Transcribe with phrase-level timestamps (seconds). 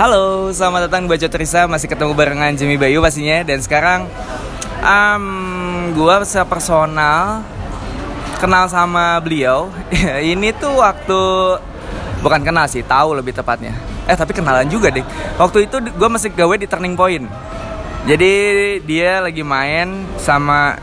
[0.00, 3.44] Halo, selamat datang di Baca Trisa Masih ketemu barengan Jimmy Bayu pastinya.
[3.44, 4.08] Dan sekarang
[4.80, 7.44] um, Gue secara personal
[8.40, 9.68] Kenal sama beliau.
[10.32, 11.20] Ini tuh waktu
[12.24, 13.76] Bukan kenal sih, tahu lebih tepatnya.
[14.08, 15.04] Eh tapi kenalan juga deh.
[15.36, 17.28] Waktu itu gue masih gawe di Turning Point.
[18.08, 18.32] Jadi
[18.88, 20.80] dia lagi main sama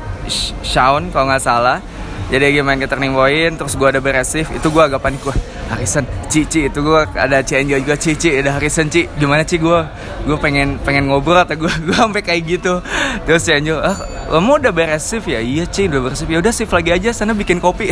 [0.62, 1.82] Shaun kalau nggak salah.
[2.30, 4.54] Jadi lagi main ke turning point terus gue ada beres shift.
[4.54, 7.96] Itu gue agak panik gue Harrison Cici itu gue ada Cianjo juga.
[8.00, 9.08] Cici ada Harrison Ci.
[9.20, 9.80] Gimana Ci gue
[10.28, 12.80] gue pengen pengen ngobrol atau gue gue sampai kayak gitu.
[13.28, 13.96] Terus Cianjo ah
[14.32, 15.44] kamu udah beres shift ya?
[15.44, 16.32] Iya Ci udah beres shift.
[16.32, 17.92] Ya udah shift lagi aja sana bikin kopi.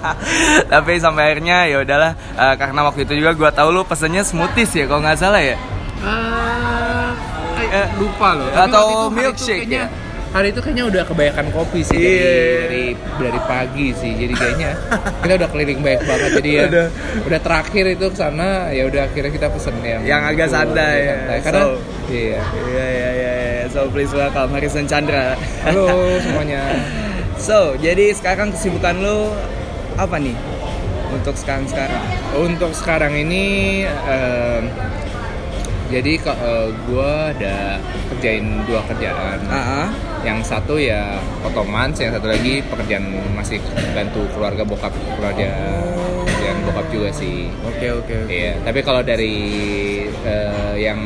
[0.72, 4.72] Tapi sampai akhirnya ya udahlah uh, karena waktu itu juga gue tahu lu pesennya smoothies
[4.76, 5.56] ya kalau nggak salah ya?
[5.98, 7.10] Uh,
[7.68, 8.48] eh, lupa loh.
[8.52, 12.68] Atau milkshake ya hari itu kayaknya udah kebanyakan kopi sih yeah.
[12.68, 14.12] dari, dari dari pagi sih.
[14.12, 14.70] Jadi kayaknya
[15.24, 16.30] kita udah keliling banyak banget.
[16.40, 16.86] Jadi ya udah,
[17.24, 21.16] udah terakhir itu ke sana ya udah akhirnya kita pesen yang yang agak santai, ya.
[21.16, 21.38] santai.
[21.40, 21.70] karena so,
[22.12, 23.32] iya iya iya iya.
[23.72, 25.36] So please welcome Harrison Chandra.
[25.64, 25.88] Halo
[26.24, 26.62] semuanya.
[27.40, 29.32] So jadi sekarang kesibukan lo
[29.96, 30.36] apa nih?
[31.08, 32.04] Untuk sekarang sekarang
[32.36, 34.68] untuk sekarang ini um,
[35.88, 37.80] jadi uh, gue ada
[38.12, 39.86] kerjain dua kerjaan uh -huh.
[40.20, 43.56] yang satu ya otoman yang satu lagi pekerjaan masih
[43.96, 46.28] bantu keluarga bokap keluarga oh.
[46.44, 48.36] yang bokap juga sih oke okay, oke okay, okay.
[48.36, 49.36] iya tapi kalau dari
[50.28, 51.00] uh, yang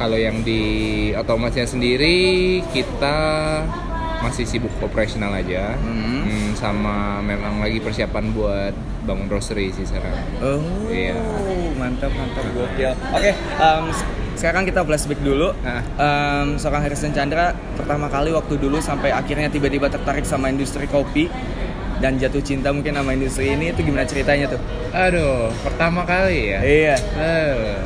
[0.00, 0.62] kalau yang di
[1.12, 3.16] otomasnya sendiri kita
[4.24, 6.22] masih sibuk operasional aja hmm.
[6.24, 8.74] Hmm, sama memang lagi persiapan buat
[9.06, 10.14] bangun roastery sih sekarang.
[10.40, 11.16] Oh iya.
[11.76, 12.44] mantap mantap.
[12.54, 12.92] Gokil.
[12.92, 13.90] Oke okay, um,
[14.38, 15.52] sekarang kita flashback dulu.
[15.62, 15.82] Nah.
[15.98, 21.28] um, seorang Harrison Chandra pertama kali waktu dulu sampai akhirnya tiba-tiba tertarik sama industri kopi
[22.02, 24.60] dan jatuh cinta mungkin sama industri ini itu gimana ceritanya tuh?
[24.90, 26.60] Aduh pertama kali ya?
[26.62, 26.96] Iya.
[27.18, 27.78] Uh.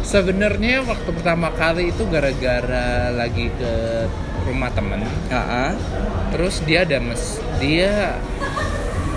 [0.00, 3.74] Sebenarnya waktu pertama kali itu gara-gara lagi ke
[4.50, 5.70] rumah temen uh -huh.
[6.34, 8.18] terus dia ada mes dia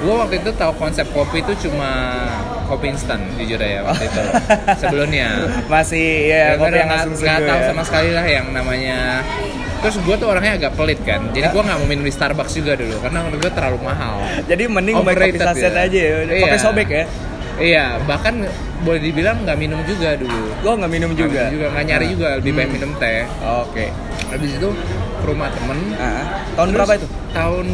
[0.04, 2.20] gue waktu itu tahu konsep kopi itu cuma
[2.68, 4.22] kopi instan jujur ya waktu itu
[4.84, 7.68] sebelumnya masih ya, ya kopi yang nggak tahu ya.
[7.72, 9.24] sama sekali lah yang namanya
[9.80, 12.80] terus gue tuh orangnya agak pelit kan jadi gue nggak mau minum di Starbucks juga
[12.80, 14.16] dulu karena menurut gue terlalu mahal
[14.48, 15.88] jadi mending kopi saset ya.
[15.88, 16.44] aja ya iya.
[16.48, 17.04] kopi sobek ya
[17.60, 18.48] iya bahkan
[18.84, 22.28] boleh dibilang nggak minum juga dulu gue nggak minum juga nggak juga nggak nyari juga
[22.40, 22.60] lebih hmm.
[22.60, 23.90] banyak minum teh oke okay.
[24.32, 24.70] habis itu
[25.24, 25.80] ke rumah temen.
[25.96, 26.24] Uh,
[26.60, 27.08] tahun Terus, berapa itu?
[27.32, 27.68] Tahun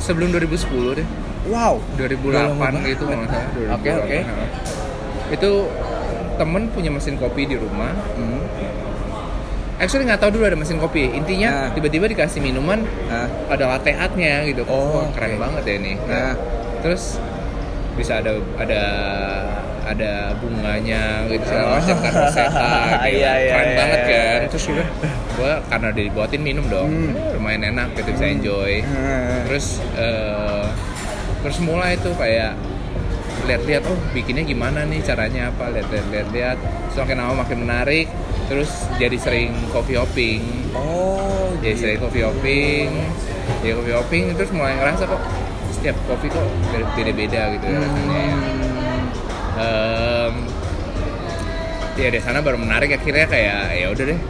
[0.00, 1.08] sebelum 2010 deh.
[1.52, 1.84] Wow.
[2.00, 3.46] 2008 gitu kalau saya
[3.76, 4.18] oke oke.
[5.28, 5.50] itu
[6.40, 7.92] temen punya mesin kopi di rumah.
[8.16, 8.40] Hmm.
[9.78, 11.12] Actually nggak tahu dulu ada mesin kopi.
[11.12, 13.28] Intinya tiba tiba-tiba dikasih minuman, uh.
[13.52, 14.64] ada latte art-nya gitu.
[14.66, 15.38] Oh, Wah, keren okay.
[15.38, 15.92] banget ya ini.
[16.08, 16.32] Nah,
[16.80, 17.20] terus
[17.94, 18.82] bisa ada ada
[19.88, 22.42] ada bunganya gitu segala macam kan gitu.
[23.18, 24.40] iya, iya, keren iya, banget iya, kan?
[24.52, 24.86] terus gue
[25.38, 27.38] gue karena dibuatin minum dong hmm.
[27.38, 28.36] lumayan enak gitu bisa hmm.
[28.42, 29.38] enjoy hmm.
[29.46, 30.66] terus uh,
[31.46, 32.58] terus mulai tuh kayak
[33.46, 36.58] lihat-lihat oh bikinnya gimana nih caranya apa lihat-lihat lihat
[36.92, 38.10] semakin lama makin menarik
[38.50, 40.42] terus jadi sering coffee hopping
[40.74, 41.82] oh jadi gitu.
[41.86, 42.88] sering coffee hopping
[43.62, 45.22] jadi coffee hopping terus mulai ngerasa kok
[45.78, 46.42] setiap kopi kok
[46.98, 47.78] beda-beda gitu hmm.
[47.78, 48.36] rasanya ya
[49.58, 50.34] um,
[51.94, 54.20] ya di sana baru menarik akhirnya kayak ya udah deh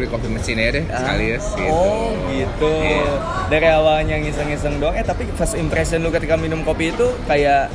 [0.00, 0.96] beli kopi mesin aja deh ah.
[1.04, 1.68] sekalian gitu.
[1.68, 3.16] oh gitu yeah.
[3.52, 7.68] dari awalnya ngiseng-ngiseng doang eh tapi first impression lu ketika minum kopi itu kayak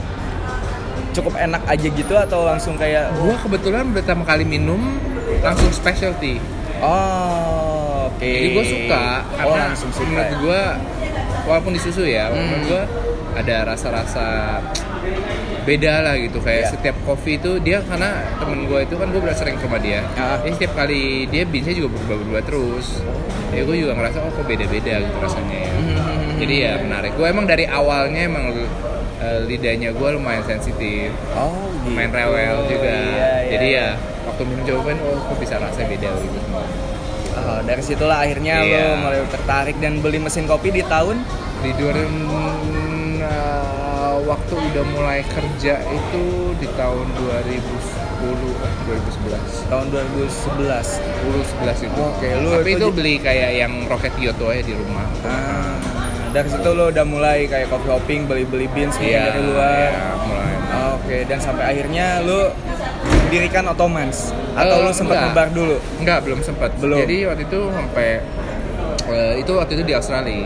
[1.14, 3.30] cukup enak aja gitu atau langsung kayak oh.
[3.30, 4.82] gua kebetulan pertama kali minum
[5.46, 6.42] langsung specialty
[6.82, 8.34] oh oke okay.
[8.42, 10.38] jadi gua suka oh, karena langsung suka menurut ya?
[10.42, 10.62] gue
[11.46, 12.36] walaupun di susu ya hmm.
[12.36, 12.84] menurut gue
[13.36, 14.26] ada rasa-rasa
[15.66, 16.72] beda lah gitu kayak yeah.
[16.72, 20.06] setiap kopi itu dia karena temen gue itu kan gue udah sering ke rumah dia
[20.16, 20.40] uh.
[20.46, 23.02] jadi setiap kali dia biasanya juga berubah-berubah terus
[23.52, 26.38] ya gue juga ngerasa oh kok beda-beda gitu rasanya ya mm-hmm.
[26.38, 31.98] jadi ya menarik gue emang dari awalnya emang uh, lidahnya gue lumayan sensitif oh gitu.
[31.98, 33.88] main rewel juga yeah, yeah, jadi ya
[34.30, 36.40] waktu minum jawaban oh kok bisa rasa beda gitu
[37.36, 38.96] Oh, dari situlah akhirnya yeah.
[38.96, 41.20] lo mulai tertarik dan beli mesin kopi di tahun
[41.62, 42.56] di 2000
[44.26, 45.20] waktu udah mulai
[45.66, 47.58] kerja itu di tahun 2010
[48.86, 52.02] 2011 tahun 2011 10 11 itu.
[52.06, 55.10] Oke okay, lu tapi itu, itu beli kayak yang roket Kyoto aja di rumah.
[55.26, 55.74] Ah,
[56.30, 59.90] dari situ lo udah mulai kayak coffee hopping beli-beli beans yeah, dari luar.
[59.90, 60.54] yeah, mulai.
[60.54, 62.54] Oke okay, dan sampai akhirnya lo
[63.26, 64.38] mendirikan Ottomans.
[64.54, 65.82] Atau uh, lu sempat ngebar dulu?
[65.98, 67.02] Enggak belum sempat belum.
[67.02, 68.10] Jadi waktu itu sampai
[69.10, 70.46] uh, itu waktu itu di Australia.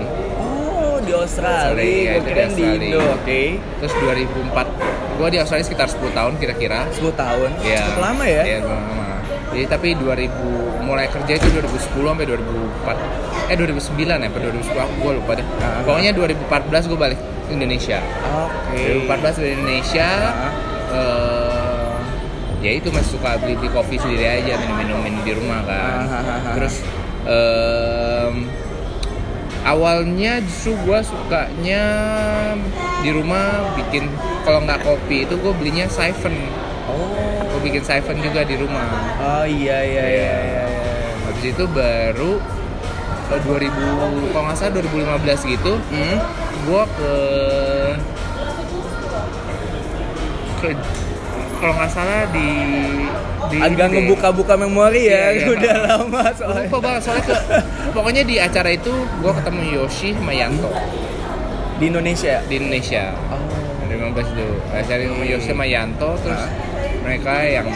[1.00, 3.24] Di Australia, Australia ya, gue kira di Indo, oke.
[3.26, 3.58] Okay.
[3.82, 4.89] Terus 2004
[5.20, 7.50] gue di Australia sekitar 10 tahun kira-kira 10 tahun.
[7.60, 7.84] Iya.
[7.92, 8.44] Cukup lama ya?
[8.48, 9.06] Iya, lama.
[9.52, 15.12] Jadi tapi 2000 mulai kerja itu 2010 sampai 2004 eh 2009 ya, apa 2010 gue
[15.20, 15.48] lupa deh.
[15.60, 15.84] Ah.
[15.84, 18.00] Pokoknya 2014 gue balik ke Indonesia.
[18.48, 19.04] Oke.
[19.10, 20.08] 2014 di Indonesia.
[20.08, 20.52] Ah.
[20.96, 21.94] eh,
[22.64, 26.04] ya itu masih suka beli beli kopi sendiri aja minum-minum di rumah kan.
[26.08, 26.76] Ah, Terus
[27.28, 28.48] em,
[29.66, 31.84] awalnya justru gue sukanya
[33.04, 34.08] di rumah bikin
[34.42, 36.34] kalau nggak kopi itu gue belinya siphon.
[36.86, 37.08] Oh.
[37.48, 38.86] Gue bikin siphon juga di rumah.
[39.18, 40.66] Oh iya iya iya iya.
[40.66, 40.84] iya.
[41.26, 42.32] Habis itu baru
[43.30, 43.72] eh, 2000
[44.30, 46.18] kalau nggak salah 2015 gitu Hmm.
[46.60, 47.14] gue ke
[50.60, 50.70] ke
[51.58, 52.48] kalau nggak salah di
[53.50, 55.46] di Agak ngebuka-buka memori ya, Iya, iya.
[55.56, 56.68] udah lama soalnya.
[56.68, 57.36] lupa banget soalnya ke,
[57.92, 60.70] pokoknya di acara itu gue ketemu Yoshi sama Yanto
[61.78, 62.44] Di Indonesia.
[62.46, 63.40] di Indonesia Oh.
[64.00, 64.48] 2015 itu.
[64.72, 66.50] Acara ketemu Yoshi sama Yanto terus Ah.
[67.00, 67.68] mereka yang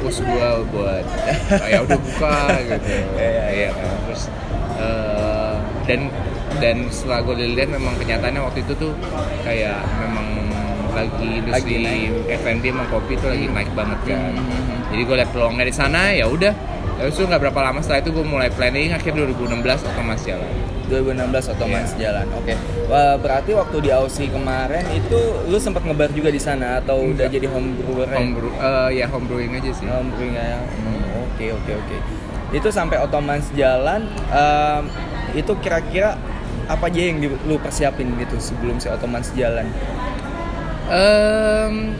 [0.00, 1.04] push gue buat
[1.62, 2.90] "Ah, ya udah buka gitu.
[3.16, 3.92] Iya, iya kan?
[4.04, 4.22] Terus
[4.76, 5.54] eh,
[5.84, 6.00] dan
[6.58, 8.92] dan setelah gue lihat memang kenyataannya waktu itu tuh
[9.42, 10.26] kayak memang
[10.90, 14.34] lagi industri F&B sama kopi itu lagi naik banget kan.
[14.34, 14.78] Hmm.
[14.90, 16.50] jadi gue liat peluangnya di sana ya udah.
[16.98, 19.56] Terus itu nggak berapa lama setelah itu gue mulai planning akhir 2016
[19.86, 20.50] otomatis jalan
[20.90, 22.00] 2016 otomatis Iya.
[22.10, 22.26] jalan.
[22.34, 22.54] Oke.
[22.84, 25.16] Wah, berarti waktu di Aussie kemarin itu
[25.46, 27.30] lu sempat ngebar juga di sana atau udah Enggak.
[27.30, 28.08] jadi home brewer?
[28.10, 30.58] home brew, eh, ya home brewing aja sih Home brewing ya.
[30.58, 31.96] Hmm, Oke oke oke.
[32.50, 34.82] Itu sampai otomatis jalan em,
[35.32, 36.18] itu kira-kira
[36.66, 39.70] apa aja yang lu persiapin gitu sebelum si otomatis jalan?
[40.88, 41.94] Em,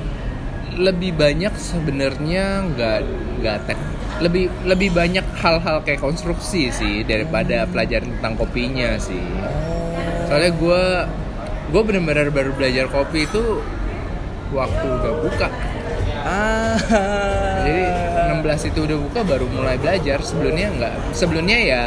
[0.75, 2.99] lebih banyak sebenarnya nggak
[3.39, 3.79] nggak tek
[4.21, 9.25] lebih lebih banyak hal-hal kayak konstruksi sih daripada pelajaran tentang kopinya sih.
[10.29, 10.83] Soalnya gue
[11.73, 13.65] gue bener-bener baru belajar kopi itu
[14.53, 15.49] waktu udah buka.
[16.21, 16.77] Ah.
[17.65, 17.85] jadi
[18.45, 20.21] 16 itu udah buka baru mulai belajar.
[20.21, 21.83] Sebelumnya nggak sebelumnya ya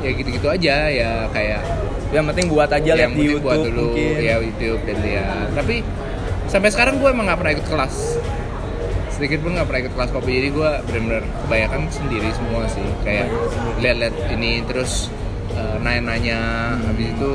[0.00, 1.62] ya gitu-gitu aja ya kayak
[2.10, 4.14] yang penting buat aja lihat di YouTube buat dulu mungkin.
[4.18, 5.46] ya YouTube dan lihat.
[5.54, 5.76] Tapi
[6.50, 7.96] sampai sekarang gue emang nggak pernah ikut kelas
[9.20, 13.28] sedikit pun nggak pernah ikut kelas kopi jadi gue bener-bener kebanyakan sendiri semua sih kayak
[13.78, 15.12] lihat-lihat ini terus
[15.52, 16.40] eh, nanya-nanya
[16.80, 17.32] habis itu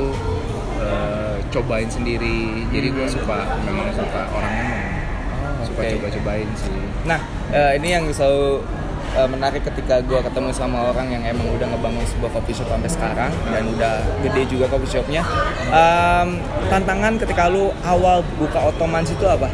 [0.76, 4.94] eh, cobain sendiri jadi gue suka memang suka orangnya memang
[5.36, 5.92] Oh, suka oke.
[5.94, 6.74] coba-cobain sih
[7.04, 8.66] Nah, eh, ini yang selalu
[9.14, 12.90] eh, menarik ketika gue ketemu sama orang yang emang udah ngebangun sebuah coffee shop sampai
[12.90, 15.22] sekarang dan udah gede juga coffee shopnya.
[15.70, 19.46] Em, tantangan ketika lu awal buka Ottomans itu apa?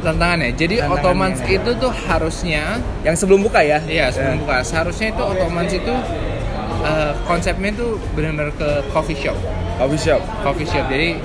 [0.00, 0.84] Tantangannya jadi.
[0.84, 3.78] Ottomans itu tuh harusnya Yang sebelum buka ya?
[3.82, 4.60] Iya sebelum buka.
[4.60, 5.94] Seharusnya itu Ottomans itu
[6.80, 9.36] eh, konsepnya itu benar-benar ke coffee shop.
[9.76, 10.20] Coffee shop.
[10.40, 10.84] Coffee shop.
[10.88, 11.16] Jadi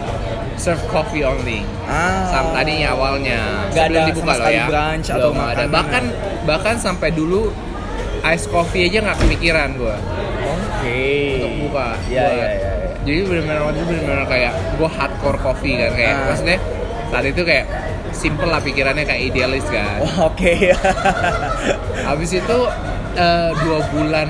[0.56, 1.63] serve coffee only.
[1.83, 2.27] Ah.
[2.27, 4.66] Sam tadinya awalnya Nggak sebelum ada dibuka loh ya.
[4.66, 5.63] brunch atau Belum ada.
[5.68, 6.04] Bahkan
[6.44, 7.51] bahkan sampai dulu
[8.24, 9.95] ice coffee aja nggak kepikiran gue
[10.45, 11.04] Oke.
[11.38, 11.88] untuk buka.
[12.07, 12.69] Iya iya iya.
[13.06, 16.25] Jadi benar-benar waktu itu benar-benar kayak gue hardcore coffee kan kayak Ah.
[16.25, 16.57] maksudnya
[17.06, 17.66] saat itu kayak
[18.16, 20.00] simple lah pikirannya kayak idealis kan.
[20.00, 20.72] Oh, Oke.
[22.08, 22.60] Habis itu
[23.14, 24.30] eh, dua bulan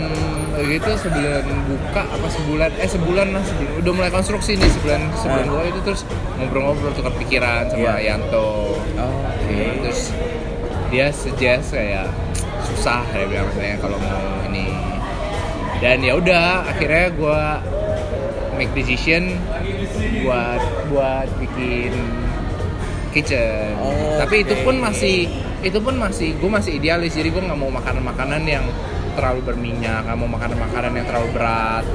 [0.55, 5.43] gitu sebelum buka apa sebulan eh sebulan lah sebelum udah mulai konstruksi nih sebulan sebelum
[5.43, 5.51] Ah.
[5.51, 6.01] gua itu terus
[6.33, 8.15] ngobrol-ngobrol tukar pikiran sama Iya.
[8.15, 9.83] Yanto Oke.
[9.83, 10.15] terus
[10.87, 12.07] dia suggest kayak
[12.63, 14.71] susah dia bilang saya kalau mau ini
[15.77, 17.59] dan ya udah akhirnya gua
[18.55, 19.35] make decision
[20.23, 21.91] buat buat bikin
[23.15, 24.63] kitchen Oh, tapi itu oke.
[24.63, 25.31] pun masih
[25.61, 28.65] itu pun masih gue masih idealis jadi gue nggak mau makanan-makanan yang
[29.13, 31.85] terlalu berminyak nggak mau makanan-makanan yang terlalu berat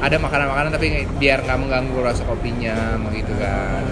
[0.00, 2.76] ada makanan-makanan tapi biar nggak mengganggu rasa kopinya
[3.10, 3.84] gitu kan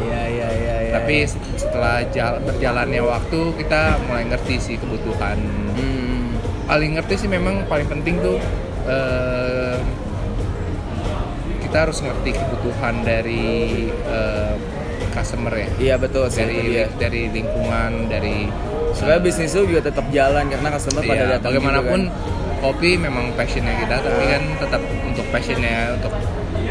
[0.00, 0.74] Iya iya iya.
[0.80, 0.92] iya.
[0.94, 1.16] tapi
[1.56, 5.38] setelah jal- berjalannya waktu kita mulai ngerti sih kebutuhan
[5.72, 6.34] Hmm.
[6.64, 8.38] paling ngerti sih memang paling penting tuh
[8.84, 9.76] eh,
[11.60, 14.54] kita harus ngerti kebutuhan dari eh,
[15.10, 16.40] customer ya Iya betul sih.
[16.40, 16.86] itu dari dia.
[16.96, 18.36] dari lingkungan dari
[18.90, 22.60] Supaya bisnis lu juga tetap jalan karena customer pada Iya, datang bagaimanapun juga kan.
[22.60, 26.12] kopi memang passionnya kita tapi kan tetap untuk passionnya untuk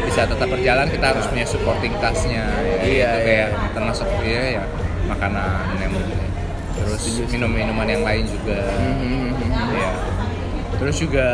[0.00, 3.08] bisa tetap berjalan kita harus punya supporting tasknya ya, Iya, itu iya.
[3.20, 4.64] kayak termasuk ya, ya
[5.06, 5.92] makanan yang
[6.72, 9.28] terus minum-minuman yang lain juga Hmm, hmm.
[9.70, 9.90] Iya.
[10.76, 11.28] terus juga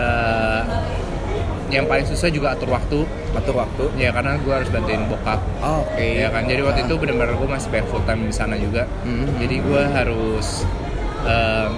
[1.69, 3.85] yang paling susah juga atur waktu Atur waktu.
[3.95, 6.07] ya karena gue harus bantuin bokap Oh, Oke.
[6.17, 9.27] ya kan jadi waktu itu benar-benar gue masih banyak full time di sana juga Hmm.
[9.37, 10.63] jadi gue harus
[11.23, 11.73] um,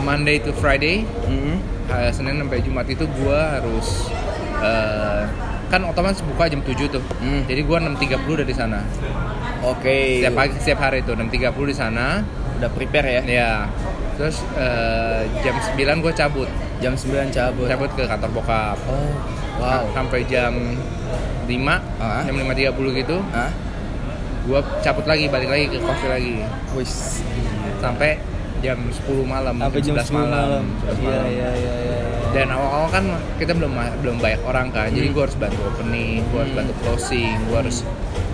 [0.00, 1.58] Monday to Friday Hmm.
[1.86, 4.08] uh, Senin sampai Jumat itu gue harus
[4.58, 5.24] uh,
[5.68, 6.98] kan otomatis buka jam 7 tuh.
[7.22, 7.46] Hmm.
[7.46, 8.82] Jadi gua 6.30 udah di sana.
[9.62, 10.18] Oke.
[10.18, 11.30] Setiap pagi setiap hari tuh 6.30
[11.62, 12.26] di sana.
[12.58, 13.22] Udah prepare ya?
[13.22, 13.50] Ya.
[14.20, 16.48] Terus eh, jam 9 gua cabut.
[16.78, 17.64] Jam 9 cabut.
[17.64, 18.76] Cabut ke kantor bokap.
[18.84, 19.08] Oh.
[19.56, 19.88] Wow.
[19.90, 20.52] Sampai jam
[21.48, 22.20] 5, Ah.
[22.22, 23.16] jam 5.30 gitu.
[23.32, 23.48] Hah?
[24.44, 26.36] Gua cabut lagi, balik lagi ke coffee lagi.
[26.72, 27.24] Wis.
[27.78, 28.20] Sampai
[28.60, 30.64] jam 10 malam, Sampai jam 11 10 malam.
[30.84, 31.24] 11 Iya, malam.
[31.26, 31.98] iya, iya, iya.
[32.30, 33.04] dan awal-awal kan
[33.42, 35.16] kita belum belum banyak orang kan jadi Hmm.
[35.18, 36.60] gue harus bantu opening gue harus Hmm.
[36.62, 37.76] bantu closing gue harus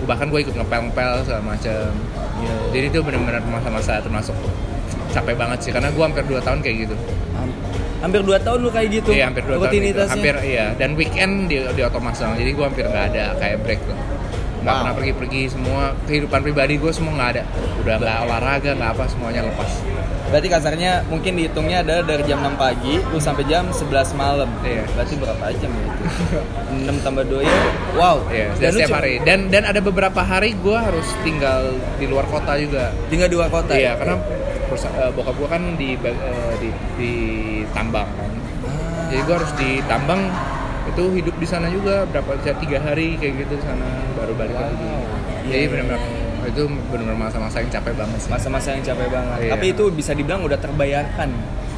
[0.05, 1.89] bahkan gue ikut ngepel-ngepel segala macem
[2.37, 2.55] Iya.
[2.69, 4.37] jadi itu benar-benar masa-masa termasuk
[5.17, 6.95] capek banget sih karena gue hampir 2 tahun kayak gitu
[7.33, 7.57] Ham-
[7.97, 9.09] hampir 2 tahun lu kayak gitu.
[9.09, 10.01] iya hampir 2 tahun gitu.
[10.05, 13.97] hampir iya dan weekend di, di otomasang jadi gue hampir nggak ada kayak break tuh
[14.57, 14.81] nggak Wow.
[14.83, 17.43] pernah pergi-pergi semua kehidupan pribadi gue semua nggak ada
[17.79, 19.71] udah nggak olahraga nggak apa semuanya lepas
[20.27, 24.51] Berarti kasarnya mungkin dihitungnya ada dari jam 6 pagi lu sampai jam 11 malam.
[24.59, 24.83] Iya.
[24.91, 26.03] Berarti berapa jam ya itu?
[26.83, 27.55] 6 tambah 2 ya.
[27.95, 28.17] Wow.
[28.27, 29.13] Iya, Dan dan setiap hari.
[29.23, 32.91] Dan dan ada beberapa hari gue harus tinggal di luar kota juga.
[33.07, 33.71] tinggal di luar kota.
[33.71, 33.91] Iya, ya?
[33.95, 34.15] karena
[34.67, 37.11] perusa- eh, bokap gue kan di, eh, di di
[37.69, 38.31] tambang kan.
[38.61, 39.07] Ah.
[39.07, 40.21] Jadi gue harus di tambang
[40.85, 44.55] itu hidup di sana juga berapa bisa tiga hari kayak gitu di sana baru balik
[44.55, 44.83] lagi.
[44.83, 45.03] Wow.
[45.45, 48.29] Jadi Iya, benar-benar iya, itu benar-benar masa-masa yang capek banget sih.
[48.29, 49.37] masa-masa yang capek banget.
[49.41, 49.51] Iya.
[49.53, 51.29] Tapi itu bisa dibilang udah terbayarkan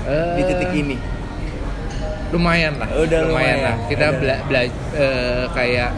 [0.01, 0.98] Eh, di titik ini.
[2.29, 3.58] lumayan lah Udah lumayan.
[3.60, 4.19] lah kita Udah.
[4.19, 5.89] bela- bela- eh, kayak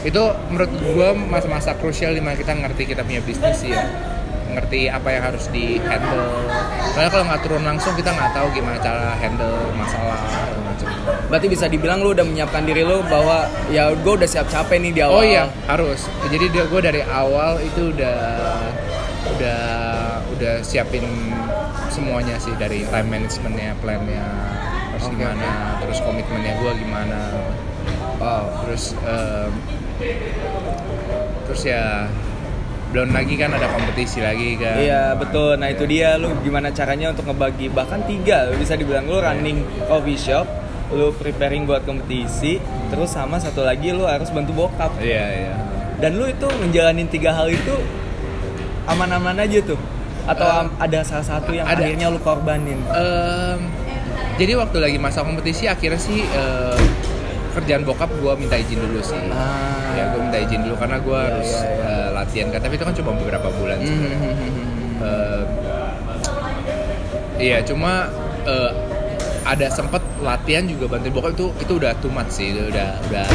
[0.00, 3.82] itu menurut gua masa-masa krusial di mana kita ngerti kita punya bisnis ya
[4.52, 6.46] ngerti apa yang harus di handle.
[6.94, 10.20] Karena kalau nggak turun langsung kita nggak tahu gimana cara handle masalah
[10.62, 10.88] macam.
[11.26, 14.92] Berarti bisa dibilang lu udah menyiapkan diri lu bahwa ya gue udah siap capek nih
[14.94, 15.20] di awal.
[15.20, 16.06] oh iya harus.
[16.30, 18.18] Jadi dia gue dari awal itu udah
[19.36, 19.62] udah
[20.36, 21.04] udah siapin
[21.90, 24.26] semuanya sih dari time managementnya plannya
[24.96, 27.20] harus Oke, gimana terus komitmennya gue gimana.
[28.16, 28.44] Wow.
[28.64, 29.52] terus em,
[31.46, 32.08] terus ya
[32.96, 35.60] belum lagi kan ada kompetisi lagi kan Iya betul.
[35.60, 40.16] Nah itu dia lu gimana caranya untuk ngebagi bahkan tiga bisa dibilang lu running coffee
[40.16, 40.48] shop,
[40.90, 42.56] lu preparing buat kompetisi,
[42.88, 44.96] terus sama satu lagi lu harus bantu bokap.
[44.98, 45.54] iya iya
[45.96, 47.76] Dan lu itu ngejalanin tiga hal itu
[48.86, 49.76] aman-aman aja tuh.
[50.24, 51.76] Atau am- ada salah satu yang ada.
[51.78, 52.80] akhirnya lu korbanin.
[52.82, 53.60] Em,
[54.36, 56.80] jadi waktu lagi masa kompetisi akhirnya sih em,
[57.52, 59.92] kerjaan bokap gue minta izin dulu sih Ah.
[59.92, 61.88] ya gue minta izin dulu karena gue Iya, harus iya, iya.
[61.88, 64.64] eh, latihan kan tapi itu kan cuma beberapa bulan sih Hmm.
[64.98, 65.42] Eh,
[67.38, 68.08] iya cuma
[68.42, 68.72] eh,
[69.44, 73.26] ada sempet latihan juga bantuin bokap itu itu udah too much sih itu udah udah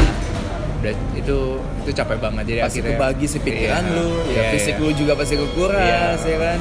[0.82, 1.36] udah itu
[1.78, 4.82] itu capek banget jadi Pasti akhirnya kebagi sih pikiran Iya, lu, ya iya, fisik iya.
[4.82, 5.78] lu juga pasti kekuras,
[6.20, 6.26] Iya.
[6.26, 6.58] ya kan?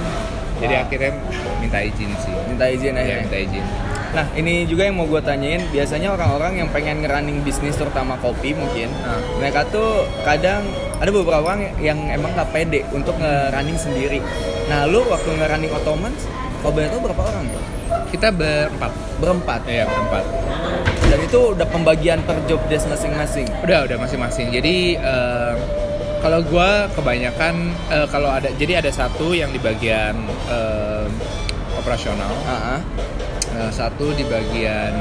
[0.62, 0.84] jadi Wah.
[0.86, 1.12] akhirnya
[1.58, 3.26] minta izin sih minta izin akhirnya.
[3.26, 3.66] minta izin
[4.12, 5.64] Nah, ini juga yang mau gue tanyain.
[5.72, 9.18] Biasanya orang-orang yang pengen ngerunning bisnis, terutama kopi mungkin, Ah.
[9.40, 10.68] mereka tuh kadang
[11.00, 14.20] ada beberapa orang yang emang gak pede untuk ngerunning sendiri.
[14.68, 16.04] Nah, lu waktu ngerunning kalau
[16.70, 17.46] boleh tahu berapa orang?
[18.08, 19.60] kita berempat Berempat.
[19.68, 20.24] iya berempat
[21.02, 23.48] Dan itu udah pembagian per job desk masing-masing.
[23.64, 25.54] udah udah masing-masing jadi eh,
[26.20, 30.16] kalau gua kebanyakan eh, kalau ada jadi ada satu yang di bagian
[30.48, 31.08] eh,
[31.74, 32.80] operasional Ah, ah.
[33.62, 34.94] Eh, satu di bagian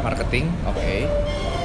[0.00, 0.98] marketing oke.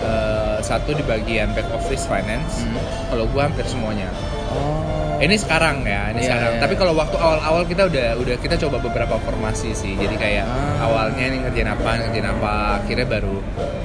[0.01, 2.81] eh, satu di bagian back office finance Hmm.
[3.07, 4.09] kalau gua hampir semuanya
[4.49, 4.81] Oh.
[5.17, 6.59] ini sekarang ya ini Iya, sekarang iya.
[6.59, 10.85] tapi kalau waktu awal-awal kita udah udah kita coba beberapa formasi sih jadi kayak Ah.
[10.85, 13.35] awalnya ini ngerjain apa ngerjain apa akhirnya baru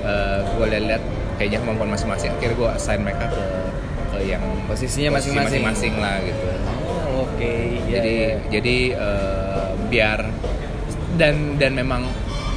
[0.03, 1.03] eh, gue lihat-lihat
[1.37, 3.45] kayaknya kemampuan masing-masing akhirnya gue assign mereka ke
[4.09, 5.63] ke yang Posisinya posisi masing-masing.
[5.63, 6.49] masing-masing lah gitu
[7.07, 7.53] Oh, oke.
[7.85, 8.33] Iya, jadi iya.
[8.51, 10.19] jadi eh, biar
[11.15, 12.03] dan dan memang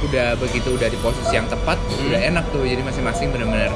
[0.00, 2.08] udah begitu udah di posisi yang tepat Hmm.
[2.08, 3.68] udah enak tuh jadi masing-masing benar-benar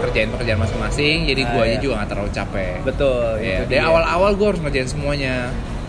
[0.00, 1.80] kerjain pekerjaan masing-masing jadi Ah, guanya iya.
[1.80, 3.26] juga nggak terlalu capek betul.
[3.38, 5.34] Itu dari awal-awal gue harus ngerjain semuanya.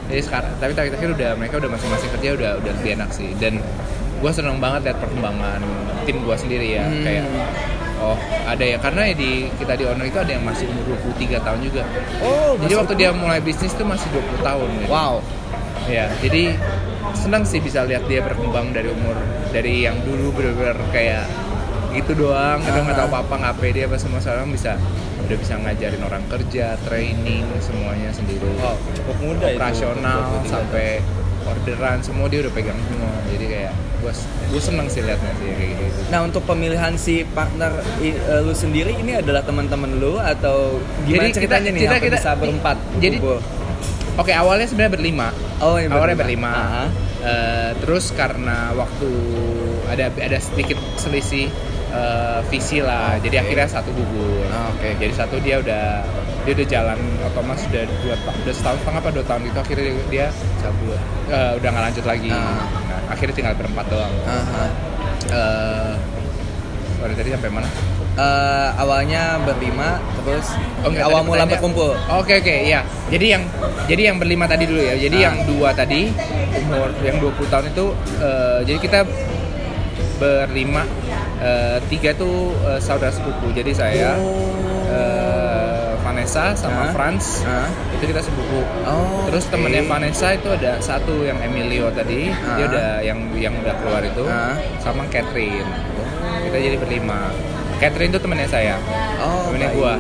[0.03, 3.29] Jadi sekarang, tapi terakhir-terakhir udah mereka udah masing-masing kerja udah udah lebih enak sih.
[3.35, 3.53] Dan
[4.19, 5.61] gue seneng banget lihat perkembangan
[6.03, 6.83] tim gue sendiri ya.
[6.83, 7.01] Hmm.
[7.01, 7.23] Kayak
[7.97, 10.83] oh ada ya karena ya di kita di owner itu ada yang masih umur
[11.15, 11.83] 23 tahun juga.
[12.19, 14.91] Oh, Jadi waktu dia mulai bisnis tuh masih 20 tahun gitu.
[14.91, 15.23] Wow.
[15.83, 16.55] Ya, jadi
[17.15, 19.15] senang sih bisa lihat dia berkembang dari umur
[19.49, 21.25] dari yang dulu bener-bener kayak
[21.91, 23.11] gitu doang, kita nggak tahu Ah.
[23.13, 24.73] apa-apa nggak pede apa semua sekarang bisa
[25.21, 29.55] udah bisa ngajarin orang kerja, training semuanya sendiri, Wow, cukup muda itu.
[29.55, 30.87] operasional 23 sampai
[31.43, 33.11] orderan semua dia udah pegang semua.
[33.27, 34.11] Jadi kayak gue
[34.49, 35.99] gue seneng sih liatnya sih kayak gitu.
[36.09, 41.29] Nah untuk pemilihan si partner eh, lu sendiri ini adalah teman-teman lu atau gimana Jadi
[41.29, 42.77] kita- ceritanya nih kita- kita- bisa berempat?
[42.97, 43.37] jadi- kumpul?
[44.13, 45.27] Oke awalnya sebenarnya berlima.
[45.57, 46.51] oh yang awalnya berlima.
[46.53, 46.69] berlima.
[46.69, 46.85] Aha.
[47.23, 49.09] Eh, terus karena waktu
[49.87, 51.47] ada ada sedikit selisih
[51.95, 53.15] uh, visi lah.
[53.15, 53.31] Okay.
[53.31, 54.43] Jadi akhirnya satu gugur.
[54.43, 54.91] Oh, Oke.
[54.91, 54.91] Okay.
[54.99, 56.03] Jadi satu dia udah
[56.43, 60.27] dia udah jalan otomas sudah dua udah setahun setengah apa dua tahun itu akhirnya dia
[60.59, 60.99] cabut.
[61.31, 62.29] Uh, udah nggak lanjut lagi.
[62.29, 62.37] Uh.
[62.37, 64.13] Nah, akhirnya tinggal berempat doang.
[64.27, 64.69] Uh -huh.
[65.31, 65.93] uh,
[66.99, 67.67] Sorry tadi sampai mana?
[68.13, 70.53] Uh, awalnya berlima terus
[70.85, 71.97] oh, enggak, awal mula berkumpul.
[72.13, 72.81] Oke okay, oke okay, ya.
[73.09, 73.43] Jadi yang
[73.89, 74.93] jadi yang berlima tadi dulu ya.
[74.93, 75.23] Jadi uh.
[75.25, 76.13] yang dua tadi
[76.53, 77.85] umur yang 20 tahun itu
[78.21, 78.99] uh, jadi kita
[80.21, 80.85] berlima
[81.41, 83.49] uh, tiga tuh uh, saudara sepupu.
[83.49, 84.93] Jadi saya oh.
[84.93, 86.93] uh, Vanessa sama uh.
[86.93, 87.65] Franz uh.
[87.97, 88.61] itu kita sepupu.
[88.85, 89.57] Oh, Terus okay.
[89.57, 92.61] temennya Vanessa itu ada satu yang Emilio tadi uh.
[92.61, 94.53] dia udah yang yang udah keluar itu uh.
[94.77, 95.65] sama Catherine
[96.53, 97.33] kita jadi berlima
[97.81, 98.75] Catherine itu temennya saya
[99.21, 99.93] oh, temennya gue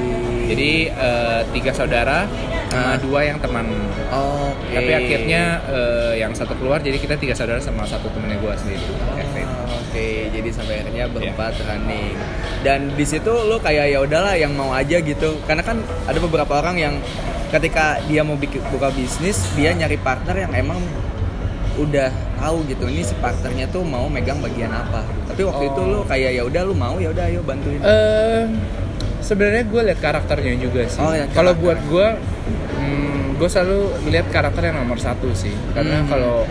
[0.43, 2.27] jadi uh, tiga saudara
[2.73, 2.97] sama uh.
[2.99, 3.65] dua yang teman
[4.09, 4.75] oh, okay.
[4.75, 8.85] tapi akhirnya uh, yang satu keluar jadi kita tiga saudara sama satu temennya gue sendiri
[8.85, 10.29] oh, oke okay.
[10.33, 11.67] jadi sampai akhirnya berempat yeah.
[11.69, 12.15] running
[12.65, 16.59] dan di situ lo kayak ya udahlah yang mau aja gitu karena kan ada beberapa
[16.59, 16.95] orang yang
[17.53, 20.81] ketika dia mau bikin buka bisnis dia nyari partner yang emang
[21.73, 25.01] udah tahu gitu ini si partnernya tuh mau megang bagian apa.
[25.29, 25.71] Tapi waktu oh.
[25.73, 27.79] itu lu kayak ya udah lu mau ya udah ayo bantuin.
[27.81, 28.45] Uh,
[29.23, 31.01] sebenarnya gue lihat karakternya juga sih.
[31.01, 32.07] Oh, ya, kalau buat gue
[32.77, 33.79] hmm, gue selalu
[34.13, 35.53] lihat karakter yang nomor satu sih.
[35.73, 36.07] Karena hmm.
[36.11, 36.45] kalau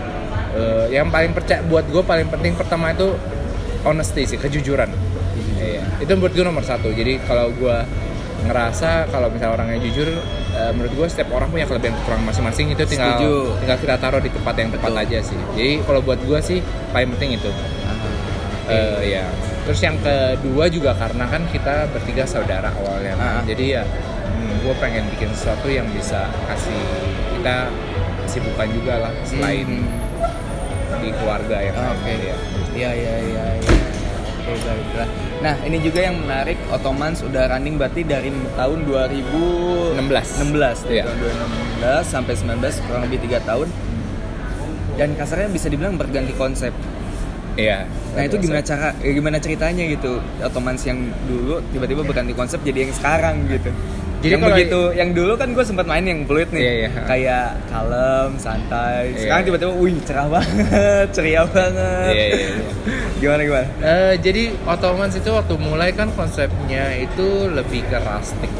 [0.59, 3.15] uh, yang paling percaya buat gue paling penting pertama itu
[3.87, 4.91] honesty sih kejujuran.
[5.63, 6.91] Iya itu buat gue nomor satu.
[6.91, 7.77] Jadi kalau gue
[8.47, 10.09] ngerasa kalau misalnya orangnya jujur
[10.57, 12.67] uh, menurut gue setiap orang punya kelebihan kekurangan masing-masing.
[12.75, 13.33] Itu tinggal Setuju.
[13.63, 15.41] tinggal kita taruh di tempat yang tepat aja sih.
[15.55, 16.59] Jadi kalau buat gue sih
[16.91, 17.51] paling penting itu.
[18.63, 19.27] Uh, ya
[19.63, 23.15] terus yang kedua juga karena kan kita bertiga saudara awalnya.
[23.15, 26.83] Nah, jadi ya hmm, gue pengen bikin sesuatu yang bisa kasih
[27.39, 27.71] kita
[28.27, 30.99] kesibukan juga lah selain hmm.
[31.03, 31.73] di keluarga ya.
[31.75, 32.07] Oke.
[32.07, 32.17] Okay.
[32.23, 32.37] ya
[32.73, 33.45] iya iya iya.
[33.61, 33.75] Ya.
[34.43, 39.99] oke baiklah Nah, ini juga yang menarik, Ottomans udah running berarti dari tahun 2016.
[39.99, 41.03] 16, yeah.
[41.03, 41.19] tahun
[41.83, 43.69] 2016 sampai 19 kurang lebih 3 tahun.
[44.95, 46.71] Dan kasarnya bisa dibilang berganti konsep.
[47.57, 47.85] Iya.
[48.17, 50.21] Nah, itu gimana cara eh, gimana ceritanya gitu?
[50.41, 50.99] Ottomans yang
[51.29, 53.71] dulu tiba-tiba berganti konsep jadi yang sekarang gitu.
[54.23, 56.91] Jadi yang begitu, yang dulu kan gue sempat main yang fluid nih, iya, iya.
[57.11, 59.11] kayak kalem, santai.
[59.11, 59.49] Iya, Sekarang iya.
[59.51, 62.13] tiba-tiba, wih cerah banget, ceria banget.
[62.15, 62.71] Iya, iya, iya.
[63.27, 63.67] gimana gimana?
[63.83, 68.53] Uh, jadi Ottomans itu waktu mulai kan konsepnya itu lebih ke rustic,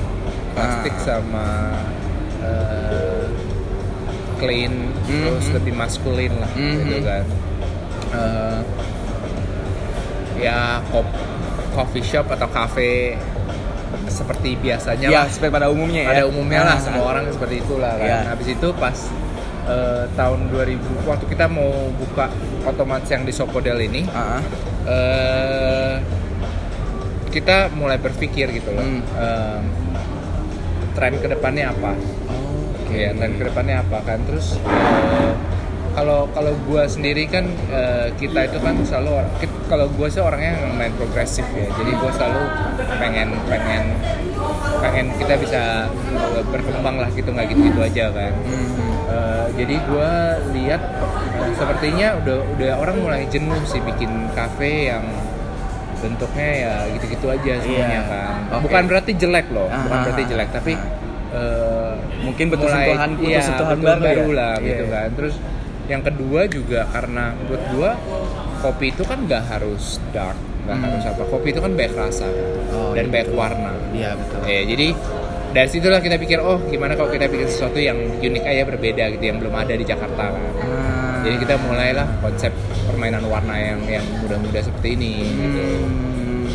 [0.59, 1.03] rustic ah.
[1.07, 1.47] sama
[2.43, 3.31] uh,
[4.43, 5.23] clean, mm -hmm.
[5.31, 6.75] terus lebih maskulin lah, mm -hmm.
[6.75, 7.25] gitu kan.
[8.11, 8.61] Uh,
[10.43, 10.83] ya
[11.73, 13.17] coffee shop atau cafe
[14.09, 15.27] seperti biasanya ya, lah.
[15.31, 16.11] seperti pada umumnya ya.
[16.13, 18.09] Pada umumnya lah ah, semua orang seperti itulah kan.
[18.09, 18.19] Ya.
[18.29, 18.97] Habis itu pas
[19.69, 22.29] uh, tahun 2000 waktu kita mau buka
[22.69, 24.43] otomatis yang di Sopodel ini, uh -huh.
[24.89, 25.95] uh,
[27.33, 28.85] kita mulai berpikir gitu loh.
[28.85, 29.01] Hmm.
[29.17, 29.61] Uh,
[30.93, 31.97] tren ke depannya apa?
[32.29, 33.09] Oh, okay.
[33.09, 34.21] Ya, tren ke depannya apa kan?
[34.29, 35.33] Terus uh,
[35.93, 39.25] kalau kalau gue sendiri kan uh, kita itu kan selalu
[39.69, 42.43] kalau gue sih orangnya main progresif ya jadi gue selalu
[42.97, 43.85] pengen pengen
[44.81, 45.63] pengen kita bisa
[46.49, 48.73] berkembang lah gitu nggak gitu gitu aja kan hmm.
[49.09, 50.11] uh, jadi gue
[50.57, 55.05] lihat uh, sepertinya udah udah orang mulai jenuh sih bikin kafe yang
[56.03, 58.11] bentuknya ya gitu-gitu aja semuanya yeah.
[58.11, 58.63] kan okay.
[58.67, 59.87] bukan berarti jelek loh Aha.
[59.87, 60.73] bukan berarti jelek tapi
[61.31, 61.95] uh,
[62.27, 64.35] mungkin betul sentuhan iya, sentuhan baru, baru ya?
[64.35, 64.67] lah yeah.
[64.67, 64.95] gitu iya.
[64.99, 65.35] kan terus
[65.93, 67.91] yang kedua juga karena buat gua
[68.65, 70.87] kopi itu kan nggak harus dark nggak hmm.
[70.89, 72.31] harus apa kopi itu kan banyak rasa
[72.73, 74.89] oh, dan iya, banyak warna iya betul eh, jadi
[75.53, 79.25] dari situlah kita pikir oh gimana kalau kita bikin sesuatu yang unik aja berbeda gitu
[79.29, 81.21] yang belum ada di Jakarta kan hmm.
[81.29, 82.55] jadi kita mulailah konsep
[82.89, 85.37] permainan warna yang yang muda-muda seperti ini gitu.
[85.37, 85.45] hmm.
[85.53, 85.65] gitu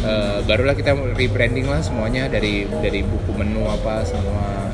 [0.08, 4.72] uh, barulah kita rebranding lah semuanya dari dari buku menu apa semua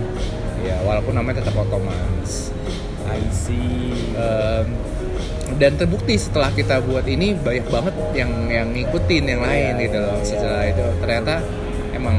[0.64, 2.54] ya walaupun namanya tetap otomatis
[3.10, 4.16] I see.
[4.16, 4.68] Um,
[5.58, 9.98] dan terbukti setelah kita buat ini banyak banget yang yang ngikutin yang lain yeah, gitu
[10.02, 10.18] loh.
[10.18, 10.26] Yeah.
[10.26, 11.34] Setelah itu ternyata
[11.94, 12.18] emang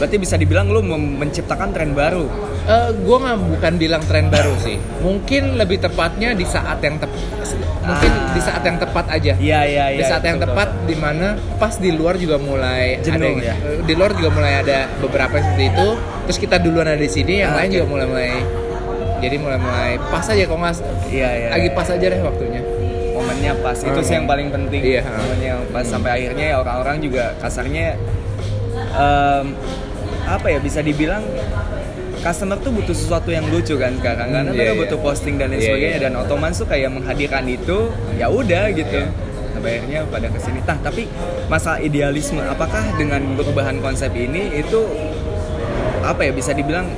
[0.00, 2.24] berarti bisa dibilang lu menciptakan tren baru.
[2.64, 4.80] Uh, gue nggak bukan bilang tren baru sih.
[5.04, 7.20] Mungkin lebih tepatnya di saat yang tepat.
[7.80, 8.32] Mungkin ah.
[8.32, 9.32] di saat yang tepat aja.
[9.36, 10.00] Iya iya iya.
[10.00, 13.54] Di saat yang tepat di mana pas di luar juga mulai Jenuh, ada ya?
[13.84, 15.88] di luar juga mulai ada beberapa seperti itu.
[16.28, 17.76] Terus kita duluan ada di sini, yang ah, lain okay.
[17.80, 18.30] juga mulai mulai
[19.20, 20.74] jadi mulai-mulai pas aja kok nggak
[21.12, 21.76] iya, iya, lagi iya.
[21.76, 22.60] pas aja deh waktunya
[23.14, 23.88] momennya pas hmm.
[23.92, 25.92] itu sih yang paling penting iya, momennya pas hmm.
[25.92, 28.00] sampai akhirnya ya orang-orang juga kasarnya
[28.96, 29.46] um,
[30.24, 31.22] apa ya bisa dibilang
[32.20, 35.52] customer tuh butuh sesuatu yang lucu kan sekarang karena hmm, mereka yeah, butuh posting dan
[35.52, 36.04] lain yeah, sebagainya yeah.
[36.08, 37.78] dan otomatis tuh kayak menghadirkan itu
[38.20, 39.60] ya udah gitu yeah.
[39.60, 41.04] bayarnya pada ke sini tah tapi
[41.52, 44.88] masa idealisme apakah dengan perubahan konsep ini itu
[46.00, 46.88] apa ya bisa dibilang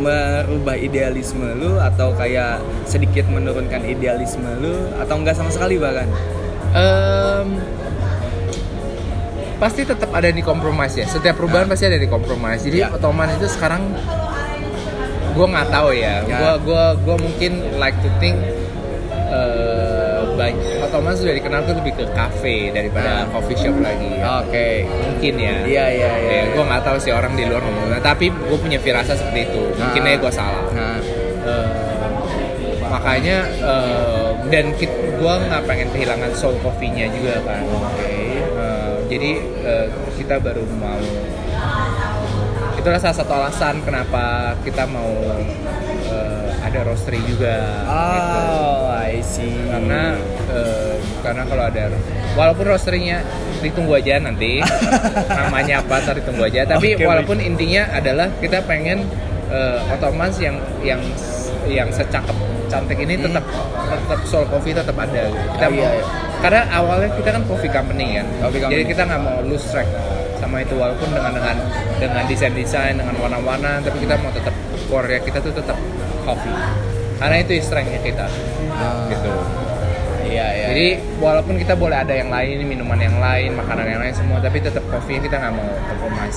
[0.00, 6.08] merubah idealisme lu atau kayak sedikit menurunkan idealisme lu atau enggak sama sekali bahkan
[6.72, 7.60] um,
[9.60, 11.76] pasti tetap ada di kompromis ya setiap perubahan nah.
[11.76, 12.96] pasti ada di kompromis jadi ya.
[12.96, 13.92] otomatis itu sekarang
[15.30, 16.52] gue nggak tahu ya gue ya.
[16.58, 18.40] gue gue mungkin like to think
[19.30, 19.79] uh,
[20.40, 23.28] banyak otomatis sudah dikenal tuh lebih ke cafe daripada nah.
[23.28, 24.40] coffee shop lagi ya.
[24.40, 24.74] oke okay.
[24.88, 28.32] mungkin ya iya iya iya ya, gue nggak tahu sih orang di luar ngomong tapi
[28.32, 30.08] gue punya firasa seperti itu mungkin nah.
[30.08, 30.98] aja gue salah nah.
[31.44, 32.00] uh,
[32.88, 38.40] makanya uh, dan gue nggak pengen kehilangan soul coffee-nya juga kan oke okay.
[38.56, 39.30] uh, jadi
[39.68, 41.00] uh, kita baru mau
[42.80, 45.12] itulah salah satu alasan kenapa kita mau
[46.08, 48.89] uh, ada roastery juga oh gitu.
[49.20, 50.16] I see karena
[50.48, 51.92] uh, karena kalau ada
[52.32, 53.20] walaupun roasterynya
[53.60, 54.64] ditunggu aja nanti
[55.44, 57.52] namanya apa ntar ditunggu aja tapi okay, walaupun wait.
[57.52, 59.04] intinya adalah kita pengen
[59.52, 61.00] uh, otomas yang yang
[61.68, 62.32] yang secakep
[62.72, 63.28] cantik ini hmm.
[63.28, 63.44] tetap
[63.92, 66.04] tetap soul coffee tetap ada kita oh, iya, iya.
[66.40, 68.74] karena awalnya kita kan coffee company kan coffee company.
[68.80, 69.88] jadi kita nggak mau lose track
[70.40, 71.56] sama itu walaupun dengan dengan
[72.00, 74.54] dengan desain desain dengan warna-warna tapi kita mau tetap
[74.88, 75.76] core kita tuh tetap
[76.24, 76.56] coffee
[77.20, 78.26] karena itu strengthnya kita
[78.72, 79.06] ah.
[79.12, 79.32] gitu
[80.30, 80.66] Iya, iya.
[80.70, 84.62] Jadi walaupun kita boleh ada yang lain, minuman yang lain, makanan yang lain semua, tapi
[84.62, 86.30] tetap coffee kita nggak mau kompromi.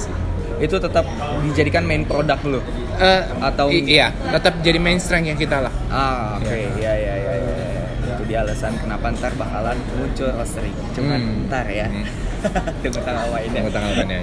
[0.58, 1.06] Itu tetap
[1.46, 2.60] dijadikan main produk lo?
[2.98, 5.74] Uh, atau iya, tetap jadi main strength yang kita lah.
[5.94, 6.50] Ah, oke.
[6.50, 6.66] Okay.
[6.82, 7.34] Iya, iya, iya.
[7.38, 7.84] Ya, ya.
[8.18, 10.74] Itu dia alasan kenapa ntar bakalan muncul roastery.
[10.98, 11.46] Cuman hmm.
[11.50, 11.86] ntar ya.
[11.86, 12.06] Hmm.
[12.82, 13.56] Tunggu tanggal ini.
[13.56, 14.18] Tunggu tanggal aja.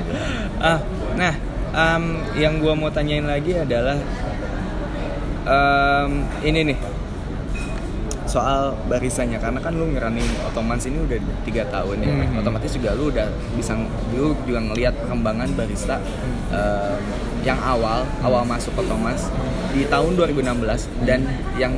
[0.58, 0.78] Ah,
[1.14, 1.34] nah,
[1.74, 3.98] um, yang gua mau tanyain lagi adalah
[5.46, 6.10] um,
[6.44, 6.78] ini nih.
[8.30, 12.14] Soal barisanya karena kan lu ngerunning otomans ini udah tiga tahun ya.
[12.14, 12.40] Mm -hmm.
[12.40, 13.26] otomatis juga lu udah
[13.58, 13.74] bisa
[14.14, 15.98] lu juga ngelihat perkembangan barista
[16.54, 16.98] um,
[17.42, 19.26] yang awal awal masuk otomans
[19.70, 21.24] di tahun 2016 dan
[21.56, 21.72] yang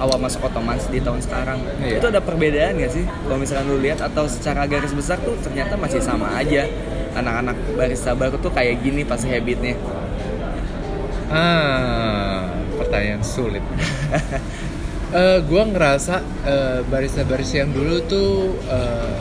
[0.00, 1.60] awal masuk otomans di tahun sekarang.
[1.80, 2.00] Yeah.
[2.00, 3.04] itu ada perbedaan gak sih?
[3.04, 6.66] Kalau misalkan lu lihat atau secara garis besar tuh ternyata masih sama aja.
[7.14, 9.78] Anak-anak barista baru tuh kayak gini pasti habitnya
[11.34, 12.46] ah
[12.78, 13.74] pertanyaan sulit uh,
[15.18, 16.14] eh, gue ngerasa
[16.46, 19.18] uh, barista-barista yang dulu tuh uh,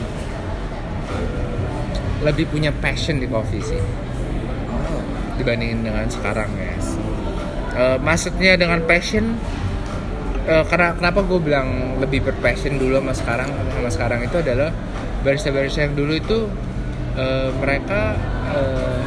[2.21, 5.01] lebih punya passion di coffee sih oh.
[5.41, 6.77] dibandingin dengan sekarang ya
[7.73, 9.33] uh, maksudnya dengan passion
[10.47, 14.69] uh, karena kenapa gue bilang lebih berpassion dulu sama sekarang sama sekarang itu adalah
[15.23, 16.39] barista-barista yang dulu itu
[17.15, 18.19] uh, mereka
[18.51, 19.01] uh,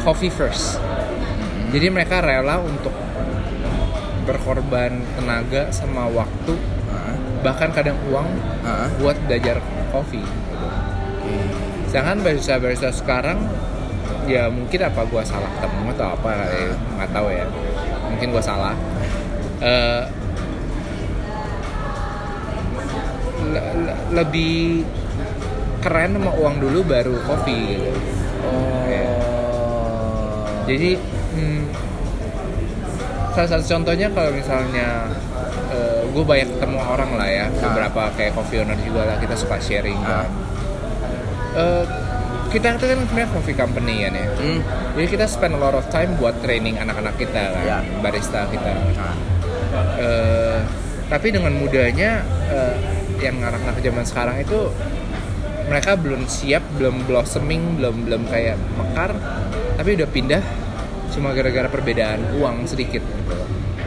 [0.00, 0.78] coffee first.
[1.70, 2.94] Jadi mereka rela untuk
[4.26, 6.54] berkorban tenaga sama waktu
[6.90, 7.14] uh.
[7.46, 8.26] bahkan kadang uang
[8.66, 8.90] uh.
[8.98, 9.62] buat belajar
[9.94, 11.48] kopi hmm.
[11.90, 13.38] sedangkan barista barista sekarang
[14.26, 16.62] ya mungkin apa gua salah ketemu atau apa kali
[16.98, 17.46] nggak tahu ya
[18.10, 18.74] mungkin gua salah
[19.62, 20.02] uh,
[23.46, 24.82] le le lebih
[25.86, 27.92] keren sama uang dulu baru kopi gitu.
[28.42, 28.82] Oh.
[28.90, 29.06] Ya.
[30.66, 30.98] Jadi
[31.36, 31.60] hmm,
[33.36, 35.12] salah satu contohnya kalau misalnya
[35.68, 37.60] uh, eh, gue banyak ketemu orang lah ya ah.
[37.68, 40.24] beberapa kayak coffee owner juga lah kita suka sharing ah.
[40.24, 40.28] kan
[41.52, 41.84] uh,
[42.48, 44.60] kita itu kan sebenarnya coffee company kan ya hmm.
[44.96, 47.82] jadi kita spend a lot of time buat training anak-anak kita kan yeah.
[48.00, 49.12] barista kita ah.
[50.00, 50.58] uh,
[51.06, 52.74] tapi dengan mudahnya uh,
[53.20, 54.72] yang anak-anak zaman sekarang itu
[55.68, 59.12] mereka belum siap belum blossoming belum belum kayak mekar
[59.76, 60.42] tapi udah pindah
[61.16, 63.36] cuma gara-gara perbedaan uang sedikit gitu.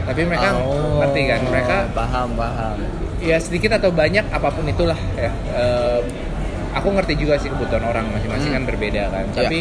[0.02, 2.76] Tapi mereka oh, ngerti kan, mereka paham paham.
[3.22, 5.30] Ya sedikit atau banyak apa pun itulah ya.
[5.54, 6.02] Uh,
[6.74, 8.58] aku ngerti juga sih kebutuhan orang masing-masing hmm.
[8.58, 9.24] kan berbeda kan.
[9.30, 9.46] Ya.
[9.46, 9.58] Tapi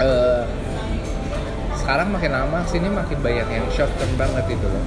[0.00, 0.42] uh,
[1.76, 4.84] sekarang makin lama sini makin banyak yang short term banget itu loh.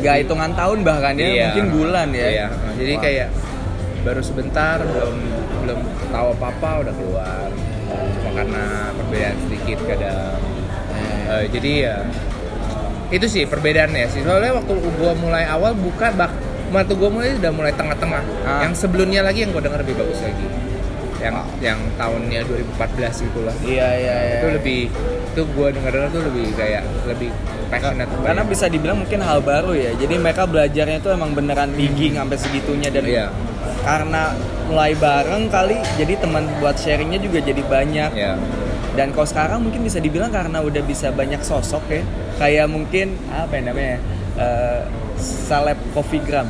[0.00, 2.28] Gak hitungan tahun bahkan ya, iya, mungkin bulan ya.
[2.30, 2.46] Iya.
[2.78, 3.02] Jadi wow.
[3.02, 3.28] kayak
[4.00, 5.16] baru sebentar belum
[5.60, 7.48] belum tahu apa apa udah keluar
[7.90, 8.64] cuma karena
[8.96, 10.40] perbedaan sedikit kadang
[11.30, 11.96] uh, jadi ya
[13.10, 14.22] itu sih perbedaannya sih.
[14.22, 16.30] Soalnya waktu gue mulai awal buka bak
[16.70, 18.22] waktu gue mulai udah mulai tengah-tengah.
[18.46, 18.62] Ah.
[18.62, 20.46] yang sebelumnya lagi yang gue dengar lebih bagus lagi.
[21.20, 21.46] Yang oh.
[21.60, 23.54] yang tahunnya 2014 gitu lah.
[23.66, 24.34] Iya iya, iya.
[24.40, 24.80] itu lebih
[25.30, 27.30] itu gue dengar dengar tuh lebih kayak lebih
[27.66, 28.10] passionate.
[28.22, 29.90] Karena bisa dibilang mungkin hal baru ya.
[29.98, 32.88] Jadi mereka belajarnya itu emang beneran digging sampai segitunya.
[32.94, 33.26] Dan iya.
[33.82, 34.38] karena
[34.70, 38.10] mulai bareng kali jadi teman buat sharingnya juga jadi banyak.
[38.14, 38.38] Iya
[38.98, 42.02] dan kalau sekarang mungkin bisa dibilang karena udah bisa banyak sosok ya.
[42.40, 43.96] Kayak mungkin apa ya namanya
[44.40, 44.80] uh,
[45.20, 46.48] seleb coffee gram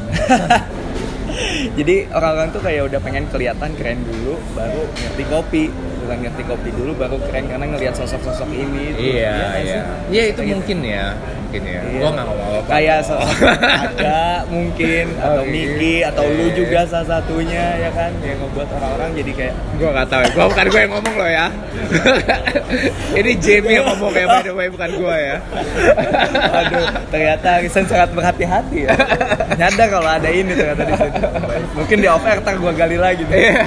[1.78, 5.64] jadi orang-orang tuh kayak udah pengen kelihatan keren dulu baru ngerti kopi
[6.00, 9.00] bukan ngerti kopi dulu baru keren karena ngelihat sosok-sosok ini tuh.
[9.02, 9.80] iya nggak iya sih?
[10.10, 10.56] iya itu Kayak gitu.
[10.56, 11.06] mungkin ya
[11.40, 11.98] mungkin ya Iya.
[11.98, 13.50] gua nggak ngomong apa kayak sosok
[13.90, 15.50] ada mungkin atau iya.
[15.50, 16.54] Miki atau lu Iya.
[16.54, 20.28] juga salah satunya ya kan yang ngebuat orang-orang jadi kayak Gua nggak tahu ya.
[20.30, 21.46] Gua bukan gue yang ngomong loh ya.
[23.18, 25.36] Ini Jamie yang ngomong kayak by the way bukan gua ya.
[26.52, 28.92] Aduh, ternyata Risen sangat berhati-hati ya.
[29.56, 31.18] Nyadar kalau ada ini ternyata di sini.
[31.74, 33.24] Mungkin di off air ntar gua gali lagi.
[33.26, 33.64] Iya.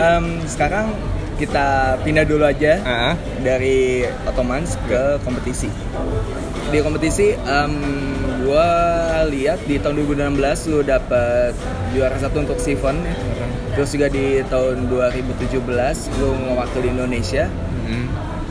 [0.00, 0.96] Em, sekarang
[1.36, 1.66] kita
[2.00, 5.68] pindah dulu aja Ah, dari Ottomans ke kompetisi.
[6.68, 7.72] Di kompetisi, em,
[8.40, 8.68] gua
[9.26, 11.52] lihat di tahun 2016 lu dapet
[11.90, 13.14] juara satu untuk Sivon ya.
[13.72, 15.60] Terus juga di tahun 2017
[16.16, 18.06] lu mewakili Indonesia hmm,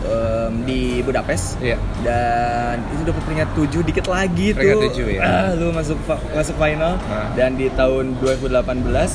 [0.06, 1.78] em, di Budapest Iya.
[2.02, 4.84] dan itu dapat peringkat 7 dikit lagi Peringkat tuh.
[4.88, 5.22] tujuh, ya.
[5.22, 5.98] Ah, lu masuk
[6.32, 7.30] masuk final Ah.
[7.34, 9.12] dan di tahun 2018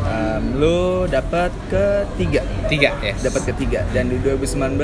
[0.00, 3.20] em, lu dapat ketiga Tiga, yes.
[3.20, 4.76] dapat ketiga dan di 2019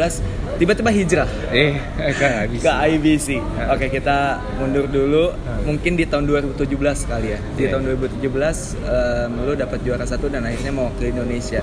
[0.54, 1.76] tiba-tiba hijrah Eh,
[2.14, 3.28] kan ke IBC.
[3.54, 3.74] Ah.
[3.74, 5.34] Oke, kita mundur dulu.
[5.34, 5.58] Ah.
[5.60, 6.70] Mungkin di tahun 2017
[7.04, 7.38] kali ya.
[7.52, 7.70] Di Iya.
[7.74, 11.60] tahun 2017 em, lu dapat juara satu dan akhirnya mau ke Indonesia.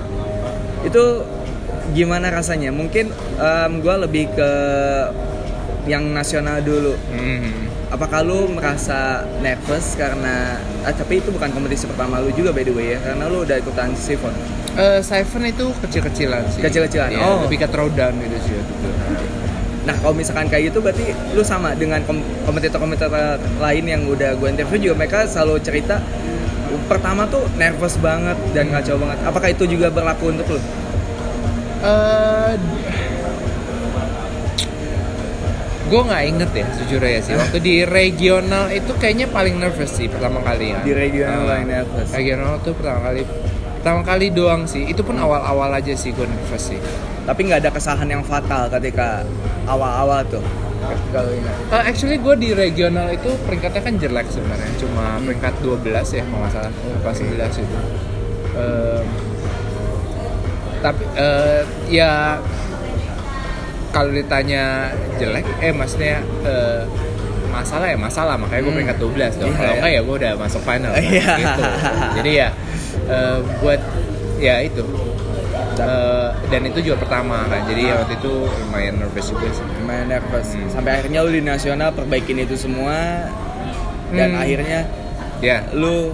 [0.82, 1.24] Itu
[1.90, 2.68] gimana rasanya?
[2.70, 4.50] Mungkin em, gua lebih ke
[5.84, 6.94] yang nasional dulu.
[7.10, 7.71] Hmm.
[7.92, 12.72] Apakah lu merasa nervous karena ah, tapi itu bukan kompetisi pertama lu juga by the
[12.72, 14.32] way ya karena lu udah ikutan Sivon.
[14.80, 16.64] Eh, Siphon itu kecil-kecilan sih.
[16.64, 17.44] Kecil-kecilan, Iya, oh.
[17.44, 18.88] Lebih ke throwdown gitu sih waktu itu.
[19.82, 23.12] Nah kalau misalkan kayak gitu berarti lu sama dengan kom- kompetitor-kompetitor
[23.60, 26.00] lain yang udah gue interview juga mereka selalu cerita
[26.88, 29.18] pertama tuh nervous banget dan ngaco banget.
[29.28, 30.60] Apakah itu juga berlaku untuk lu?
[31.82, 32.52] Eh,
[35.92, 37.36] gue nggak inget ya jujur ya sih.
[37.36, 40.80] Waktu di regional itu kayaknya paling nervous sih pertama kali ya.
[40.80, 42.08] Di regional paling nervous.
[42.16, 43.22] regional tuh pertama kali
[43.76, 44.88] pertama kali doang sih.
[44.88, 46.80] Itu pun awal-awal aja sih gue nervous sih.
[47.28, 49.20] Tapi nggak ada kesalahan yang fatal ketika
[49.68, 50.40] awal-awal tuh.
[51.12, 51.54] Kalau ingat.
[51.68, 54.72] Eh, actually gue di regional itu peringkatnya kan jelek sebenarnya.
[54.80, 56.72] Cuma peringkat 12 ya kalau nggak salah.
[57.04, 57.78] Pas 11 itu.
[58.56, 59.04] Em,
[60.82, 62.40] tapi eh, ya
[63.92, 66.82] kalau ditanya jelek eh maksudnya eh,
[67.46, 68.78] masalah ya masalah makanya gue Hmm.
[68.80, 69.76] peringkat 12 dong Iya, kalau iya.
[69.76, 71.28] enggak ya gue udah masuk final Iya.
[71.36, 71.62] gitu
[72.16, 72.48] jadi ya
[73.06, 73.80] eh, buat
[74.38, 74.84] ya itu
[75.72, 80.04] Eh, dan itu juga pertama kan jadi ya waktu itu lumayan nervous juga sih Lumayan
[80.06, 80.48] nervous.
[80.52, 80.68] Hmm.
[80.68, 83.24] Sampai akhirnya lu di nasional perbaikin itu semua
[84.10, 84.42] dan Hmm.
[84.44, 84.84] akhirnya
[85.40, 86.12] ya lu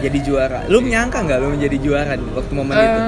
[0.00, 0.60] jadi juara.
[0.66, 3.00] Lu menyangka nggak lu menjadi juara di waktu momen itu?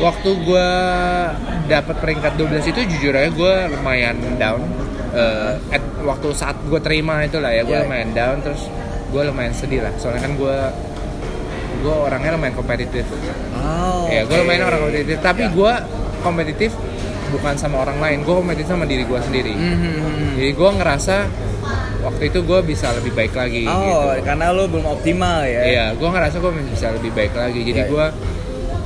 [0.00, 0.68] Waktu gue
[1.66, 4.64] dapat peringkat 12 itu jujur aja gue lumayan down
[5.10, 7.82] Eh, at, waktu saat gue terima itu lah ya gue Ya.
[7.82, 8.70] lumayan down terus
[9.08, 10.56] gue lumayan sedih lah soalnya kan gue
[11.80, 13.02] gue orangnya lumayan kompetitif
[13.52, 14.06] Oh.
[14.06, 14.40] ya gue oke.
[14.40, 15.50] lumayan orang kompetitif tapi Ya.
[15.50, 15.72] gue
[16.20, 16.70] kompetitif
[17.28, 20.38] bukan sama orang lain gue kompetitif sama diri gue sendiri Mhm.
[20.38, 21.16] jadi gue ngerasa
[22.00, 25.60] waktu itu gue bisa lebih baik lagi Oh, gitu karena lu belum optimal ya.
[25.60, 27.60] Iya, gue ngerasa gue bisa lebih baik lagi.
[27.62, 28.06] Jadi Iya, gue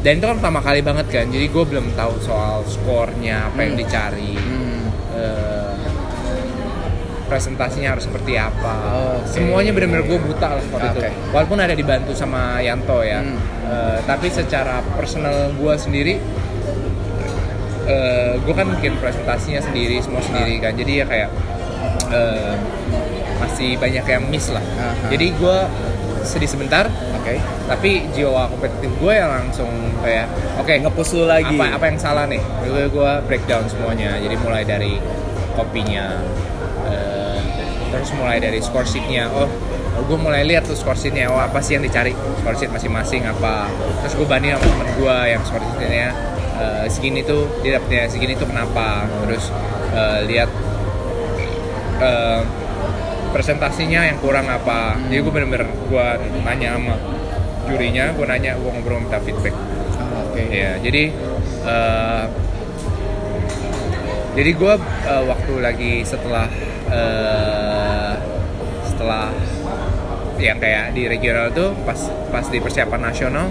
[0.04, 1.26] dan itu kan pertama kali banget kan.
[1.26, 3.80] Jadi gue belum tahu soal skornya apa yang Hmm.
[3.80, 4.84] dicari, Hmm.
[5.16, 5.72] eh,
[7.24, 8.74] presentasinya harus seperti apa.
[9.16, 9.32] Oke.
[9.32, 11.00] Semuanya benar-benar gue buta lah waktu itu.
[11.00, 11.10] Oke.
[11.32, 13.40] Walaupun ada dibantu sama Yanto ya, Hmm.
[13.64, 16.14] Eh, tapi secara personal gue sendiri.
[17.84, 21.28] eh gue kan bikin presentasinya sendiri semua sendiri kan jadi ya kayak
[22.08, 22.56] eh,
[23.36, 25.12] masih banyak yang miss lah Aha.
[25.12, 25.56] jadi gue
[26.24, 26.88] sedih sebentar.
[27.20, 27.40] Oke.
[27.64, 29.68] tapi jiwa kompetitif gue yang langsung
[30.04, 30.28] kayak
[30.60, 31.56] oke Ngepush lu lagi.
[31.56, 32.40] apa apa yang salah nih?
[32.64, 34.20] Gue gue breakdown semuanya.
[34.20, 35.00] Jadi mulai dari
[35.56, 36.20] kopinya
[36.92, 37.40] eh,
[37.88, 39.32] terus mulai dari score sheetnya.
[39.32, 39.48] Oh
[40.04, 41.32] gue mulai lihat tuh score sheetnya.
[41.32, 42.12] Oh apa sih yang dicari?
[42.44, 43.72] Score sheet masing-masing apa?
[44.04, 46.12] Terus gue banding sama temen gue yang score sheetnya
[46.60, 49.08] eh, segini tuh dia dapetnya segini tuh kenapa?
[49.24, 49.48] Terus
[49.96, 50.50] eh, lihat
[52.04, 52.40] eh,
[53.34, 54.94] presentasinya yang kurang apa.
[55.10, 56.06] Jadi gue bener-bener gue
[56.46, 56.94] nanya sama
[57.64, 59.56] jurinya gue nanya gue ngobrol minta feedback.
[59.98, 60.46] Oh, Oke.
[60.52, 61.10] ya jadi
[61.66, 62.24] eh,
[64.38, 64.74] jadi gue
[65.26, 66.46] waktu lagi setelah
[66.92, 68.14] eh,
[68.86, 69.34] setelah
[70.38, 73.48] yang kayak di regional tuh pas pas di persiapan nasional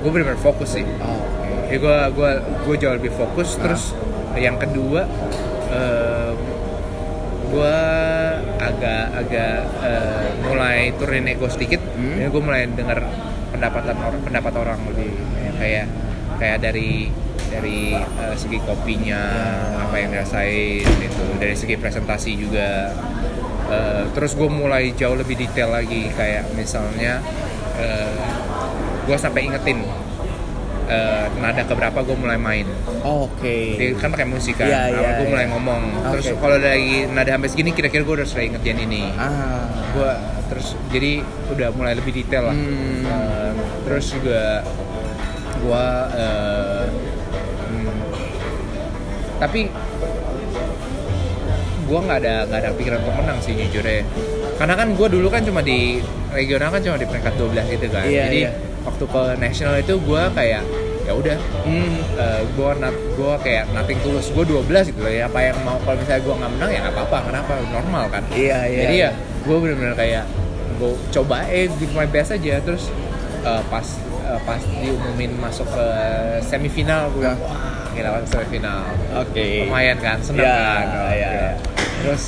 [0.00, 0.84] gue bener-bener fokus sih.
[0.98, 1.70] Oh, Oke.
[1.70, 3.54] jadi gue gua gue jauh lebih fokus.
[3.60, 3.94] Terus
[4.34, 5.06] yang kedua
[5.70, 6.32] eh,
[7.54, 7.78] gue
[8.84, 11.80] agak agak eh, mulai turunin ego sedikit.
[11.80, 12.20] Hmm.
[12.20, 13.00] jadi gue mulai dengar
[13.48, 15.86] pendapatan orang pendapat orang lebih ya, kayak
[16.36, 17.08] kayak dari
[17.48, 19.22] dari eh, segi kopinya
[19.88, 22.92] apa yang dirasain itu dari segi presentasi juga.
[23.64, 26.12] Uh, terus gue mulai jauh lebih detail lagi.
[26.12, 27.24] Kayak misalnya
[27.80, 28.12] uh,
[29.08, 29.80] gue sampai ingetin
[30.88, 32.66] uh, nada keberapa gue mulai main.
[33.04, 33.40] Oke.
[33.40, 33.64] Okay.
[33.76, 34.68] Dia kan pakai musik kan.
[34.68, 35.32] Yeah, yeah, gue yeah.
[35.32, 35.82] mulai ngomong.
[36.16, 39.08] Terus kalau lagi nada sampai segini kira-kira gue udah sering yang ini.
[39.16, 39.68] Ah.
[39.92, 40.10] Gue
[40.52, 42.56] terus jadi udah mulai lebih detail lah.
[42.56, 43.04] Hmm.
[43.04, 43.52] Uh,
[43.88, 44.64] terus juga
[45.64, 45.86] gue
[46.20, 46.84] uh,
[47.72, 47.96] hmm,
[49.40, 49.60] tapi
[51.84, 54.00] gue nggak ada nggak ada pikiran untuk menang sih jujur ya
[54.56, 56.00] karena kan gue dulu kan cuma di
[56.32, 58.50] regional kan cuma di peringkat 12 gitu kan iya, jadi iya.
[58.84, 60.62] Waktu ke nasional itu gue kayak
[61.04, 61.36] ya udah
[61.68, 61.96] hmm.
[62.16, 64.32] uh, gue nat gue kayak nothing tulus.
[64.32, 66.94] Gue 12 gitu loh ya apa yang mau kalau misalnya gue nggak menang ya nggak
[66.96, 67.52] apa-apa kenapa?
[67.68, 68.22] Normal kan?
[68.32, 69.10] Iya iya jadi ya
[69.44, 70.24] gue bener-bener kayak
[70.80, 72.60] gue coba eh give my best aja.
[72.64, 72.88] Terus
[73.44, 73.86] uh, pas
[74.24, 75.86] uh, pas diumumin masuk ke
[76.44, 78.88] semifinal gue bilang wah gila semifinal.
[79.20, 79.36] Oke.
[79.36, 79.52] Okay.
[79.68, 80.86] lumayan kan seneng yeah, kan?
[80.88, 81.54] oh, yeah, yeah.
[82.00, 82.24] terus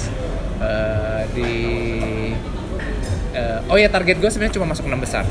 [0.60, 1.52] uh, di
[3.36, 5.24] uh, oh ya target gue sebenarnya cuma masuk enam besar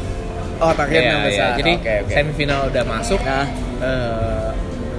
[0.60, 1.48] Oh target yeah, besar.
[1.52, 1.58] Yeah.
[1.60, 2.15] Jadi okay, okay.
[2.15, 3.20] semifinal udah masuk.
[3.22, 3.48] Nah,
[3.84, 4.50] uh,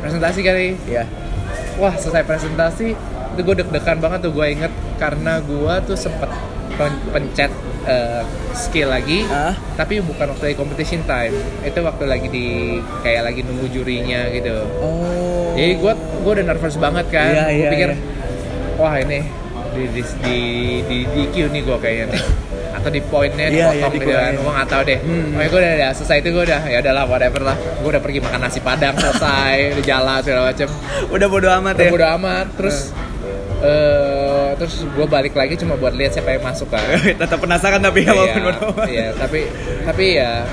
[0.05, 0.67] presentasi kali.
[0.85, 1.05] Iya.
[1.05, 1.07] Yeah.
[1.81, 2.89] Wah selesai presentasi
[3.37, 6.33] itu gue deg-degan banget tuh gue inget karena gue tuh sempet
[7.13, 7.53] pencet
[7.89, 9.53] uh, skill lagi, uh?
[9.77, 11.37] tapi bukan waktu di competition time.
[11.65, 14.65] Itu waktu lagi di kayak lagi nunggu jurinya gitu.
[14.81, 15.53] Oh.
[15.57, 17.33] Jadi gue gue udah nervous banget kan.
[17.33, 18.81] Yeah, gue yeah, pikir, yeah.
[18.81, 19.21] wah ini
[19.77, 20.39] di di di
[20.85, 22.23] di, di Q nih gue kayaknya nih.
[22.87, 24.33] atau di poinnya yeah, dipotong yeah, gitu kan.
[24.39, 24.99] gue nggak tahu deh.
[25.03, 25.27] Hmm.
[25.35, 27.57] Pokoknya gue udah, udah selesai itu gue udah ya udahlah whatever lah.
[27.83, 30.69] Gue udah pergi makan nasi padang selesai udah jalan segala macem.
[31.11, 31.91] Udah bodo amat udah ya?
[31.91, 32.47] bodo amat.
[32.55, 32.95] Terus uh.
[33.57, 36.87] Uh, terus gue balik lagi cuma buat lihat siapa yang masuk kan.
[37.27, 38.87] Tetap penasaran tapi ya walaupun bodo amat.
[38.87, 39.51] iya tapi
[39.83, 40.47] tapi ya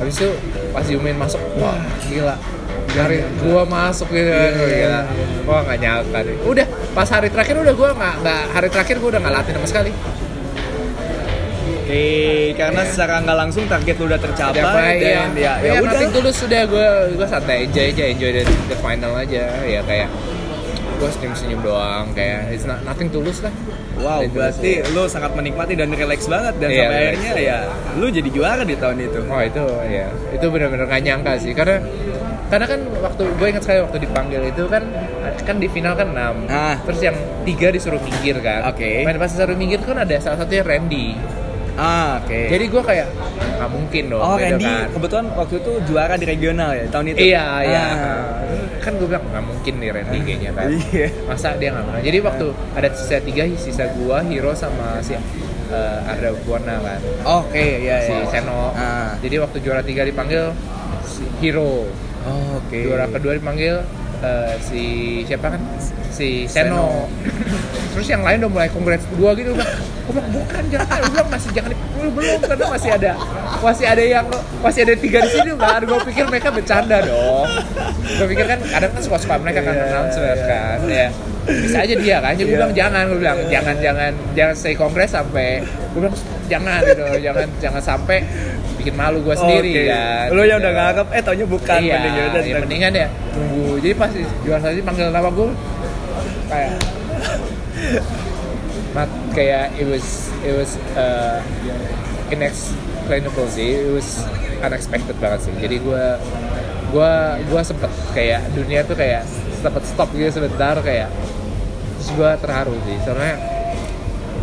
[0.00, 0.32] habis itu
[0.72, 1.76] pas diumumin masuk wah
[2.08, 2.40] gila.
[2.90, 5.00] Hari gua masuk gitu kan gila.
[5.44, 6.36] Gua nggak nyangka deh.
[6.48, 9.68] Udah pas hari terakhir udah gua nggak nggak hari terakhir gua udah nggak latih sama
[9.68, 9.92] sekali
[11.90, 12.90] Oke, karena yeah.
[12.94, 16.10] secara nggak langsung target lu udah tercapai Dapai, dan ya, ya, ya udah.
[16.14, 20.06] tulus sudah gue gue santai enjoy aja enjoy the, the final aja ya kayak
[21.02, 23.50] gue senyum senyum doang kayak it's not, nothing tulus lah.
[24.00, 27.10] Wow, Itu berarti lu sangat menikmati dan relax banget dan yeah, sampai relax.
[27.10, 27.58] akhirnya ya
[27.98, 29.20] lu jadi juara di tahun itu.
[29.26, 31.82] Oh itu ya, itu benar-benar gak nyangka sih karena
[32.50, 34.82] karena kan waktu gue ingat sekali waktu dipanggil itu kan
[35.46, 36.76] kan di final kan 6 ah.
[36.82, 39.06] terus yang tiga disuruh minggir kan oke okay.
[39.06, 41.14] main pas disuruh minggir kan ada salah satunya Randy
[41.80, 42.28] Ah, oke.
[42.28, 42.44] Okay.
[42.52, 43.08] Jadi gue kayak
[43.56, 44.20] nggak mungkin dong.
[44.20, 44.92] Oh, Randy kan.
[44.92, 47.20] kebetulan waktu itu juara di regional ya tahun itu.
[47.32, 47.60] Iya, ah.
[47.64, 47.84] iya.
[48.84, 50.22] Kan gue bilang nggak mungkin nih Randy ah.
[50.28, 50.68] kayaknya kan.
[50.68, 51.08] Iya.
[51.24, 52.04] Masa dia nggak menang.
[52.04, 52.76] Jadi waktu ah.
[52.76, 57.00] ada sisa tiga, sisa gua, Hero sama si uh, Arda Buana kan.
[57.40, 58.28] Oke, okay, iya, si iya.
[58.28, 58.76] Seno.
[58.76, 59.16] Ah.
[59.24, 60.52] Jadi waktu juara tiga dipanggil
[61.08, 61.88] si Hero.
[62.28, 62.68] Oh, oke.
[62.68, 62.84] Okay.
[62.84, 63.80] Juara kedua dipanggil
[64.22, 64.82] uh, si
[65.24, 65.62] siapa kan?
[66.10, 67.08] Si Seno.
[67.08, 67.10] Seno.
[67.90, 69.68] Terus yang lain udah mulai congrats dua gitu udah.
[70.10, 73.12] Gue bilang bukan jangan, gue bilang masih jangan belum belum karena masih ada
[73.62, 74.26] masih ada yang
[74.58, 75.80] masih ada tiga di sini kan.
[75.86, 77.48] Gue pikir mereka bercanda dong.
[78.18, 81.08] Gue pikir kan kadang kan suka-suka mereka kan announcer yeah, kan ya.
[81.46, 82.32] Bisa aja dia kan.
[82.34, 86.16] Jadi gue bilang jangan, gue bilang jangan jangan jangan stay kongres sampai gue bilang
[86.50, 88.18] jangan gitu, jangan jangan sampai
[88.80, 89.86] bikin malu gue sendiri okay.
[89.92, 90.26] kan.
[90.32, 91.80] Lo yang udah nganggap eh taunya bukan.
[91.84, 91.96] Iya,
[92.40, 93.76] ya, mendingan ya tunggu.
[93.84, 94.10] Jadi pas
[94.42, 95.48] juara tadi panggil nama gue
[96.50, 96.74] kayak
[98.96, 101.38] Mat kayak it was it was uh,
[102.34, 104.26] inexplainable sih it was
[104.66, 106.04] unexpected banget sih jadi gue
[106.90, 107.12] gue
[107.46, 109.22] gue sempet kayak dunia tuh kayak
[109.62, 111.06] sempet stop gitu sebentar kayak
[111.98, 113.34] terus gue terharu sih soalnya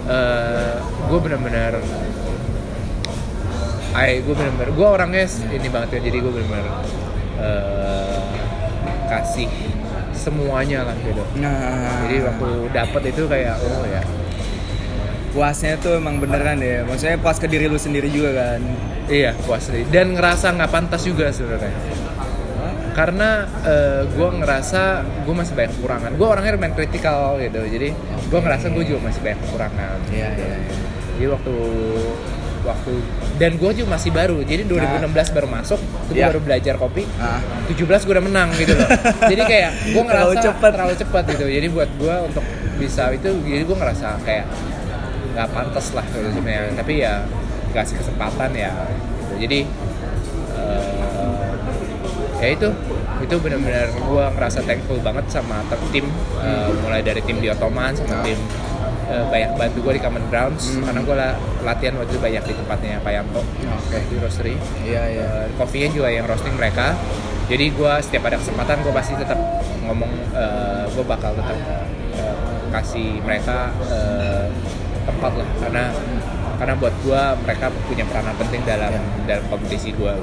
[0.07, 0.75] uh,
[1.11, 1.83] gue benar-benar
[3.97, 6.67] ay gue benar-benar gue orangnya ini banget ya jadi gue benar-benar
[7.41, 8.21] uh,
[9.09, 9.49] kasih
[10.27, 11.23] semuanya lah gitu.
[11.39, 12.03] Nah.
[12.03, 14.03] Jadi waktu dapet itu kayak oh ya.
[15.31, 16.83] Puasnya tuh emang beneran ya.
[16.83, 18.59] Maksudnya puas ke diri lu sendiri juga kan.
[19.07, 19.87] Iya puas sendiri.
[19.87, 21.71] Dan ngerasa nggak pantas juga sebenarnya.
[22.97, 26.11] Karena uh, eh, gue ngerasa gue masih banyak kekurangan.
[26.17, 27.61] Gue orangnya main kritikal gitu.
[27.63, 27.93] Jadi
[28.27, 29.97] gue ngerasa gue juga masih banyak kekurangan.
[30.11, 30.55] Iya iya.
[30.59, 30.75] iya.
[31.17, 31.55] Jadi waktu
[32.87, 34.41] waktu dan gue juga masih baru.
[34.41, 35.25] Jadi 2016 nah.
[35.35, 36.27] baru masuk itu yeah.
[36.31, 37.03] baru belajar kopi.
[37.19, 37.39] Nah.
[37.69, 38.89] 17 gue udah menang gitu loh.
[39.31, 41.45] Jadi kayak gue ngerasa terlalu cepat terlalu cepat gitu.
[41.45, 42.45] Jadi buat gue untuk
[42.77, 44.45] bisa itu jadi gue ngerasa kayak
[45.33, 46.73] nggak pantas lah gitu sebenarnya.
[46.77, 47.13] Tapi ya
[47.75, 48.71] kasih kesempatan ya.
[48.73, 49.33] Gitu.
[49.45, 49.59] jadi
[50.57, 51.51] uh,
[52.41, 52.69] ya itu.
[53.17, 56.05] Itu benar-benar gue ngerasa thankful banget sama tim
[56.37, 58.37] uh, mulai dari tim di Ottoman sama tim
[59.07, 60.83] uh, banyak bantu gue di Common Grounds hmm.
[60.87, 61.29] karena gue la
[61.63, 64.01] latihan waktu itu banyak di tempatnya Pak Yanto okay.
[64.07, 66.95] di roastery iya iya uh, kopinya juga yang roasting mereka
[67.47, 69.39] jadi gue setiap ada kesempatan gue pasti tetap
[69.87, 71.57] ngomong uh, gue bakal tetap
[72.19, 72.35] uh,
[72.75, 74.51] kasih mereka uh,
[75.07, 75.83] tempat lah karena
[76.57, 79.01] karena buat gue mereka punya peranan penting dalam Ya.
[79.29, 80.13] dalam kompetisi gue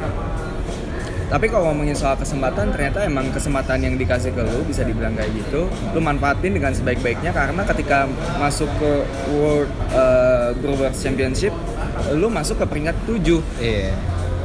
[1.25, 5.33] Tapi kalau ngomongin soal kesempatan, ternyata emang kesempatan yang dikasih ke lu bisa dibilang kayak
[5.35, 5.67] gitu.
[5.97, 8.07] Lu manfaatin dengan sebaik-baiknya karena ketika
[8.37, 8.91] masuk ke
[9.33, 11.51] World uh, Brewers Championship,
[12.13, 13.95] lu masuk ke peringkat 7 iya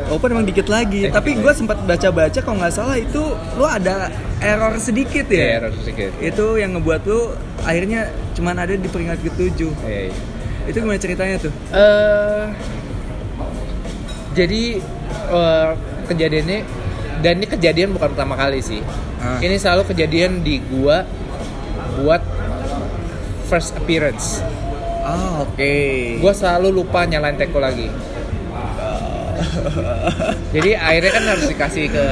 [0.10, 3.22] Walaupun emang dikit lagi, Eh, tapi gue sempat baca-baca kalau nggak salah itu
[3.60, 4.10] lu ada
[4.42, 5.60] error sedikit ya.
[5.62, 9.60] harus sedikit Itu yang ngebuat lu akhirnya cuman ada di peringkat ke-7.
[9.86, 10.14] Iya, iya.
[10.66, 11.54] Itu gimana ceritanya tuh?
[11.76, 12.46] Eh,
[14.34, 14.64] jadi
[15.30, 15.70] eh,
[16.10, 16.60] kejadiannya
[17.20, 18.82] dan ini kejadian bukan pertama kali sih.
[19.20, 19.38] Ah.
[19.38, 21.04] Ini selalu kejadian di gua
[21.98, 22.24] buat
[23.46, 24.40] first appearance.
[25.02, 25.74] Ah, oke.
[26.18, 27.88] Gua selalu lupa nyalain teko lagi.
[30.56, 32.06] Jadi airnya kan harus dikasih ke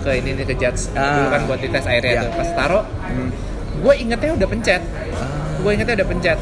[0.00, 1.20] ke ini nih ke judge Ah.
[1.20, 2.22] dulu kan buat dites airnya Iya.
[2.24, 2.32] tuh.
[2.36, 3.30] Pas taruh, Hmm.
[3.80, 4.82] gue ingetnya udah pencet.
[5.16, 5.56] Ah.
[5.58, 6.38] Gue ingetnya udah pencet.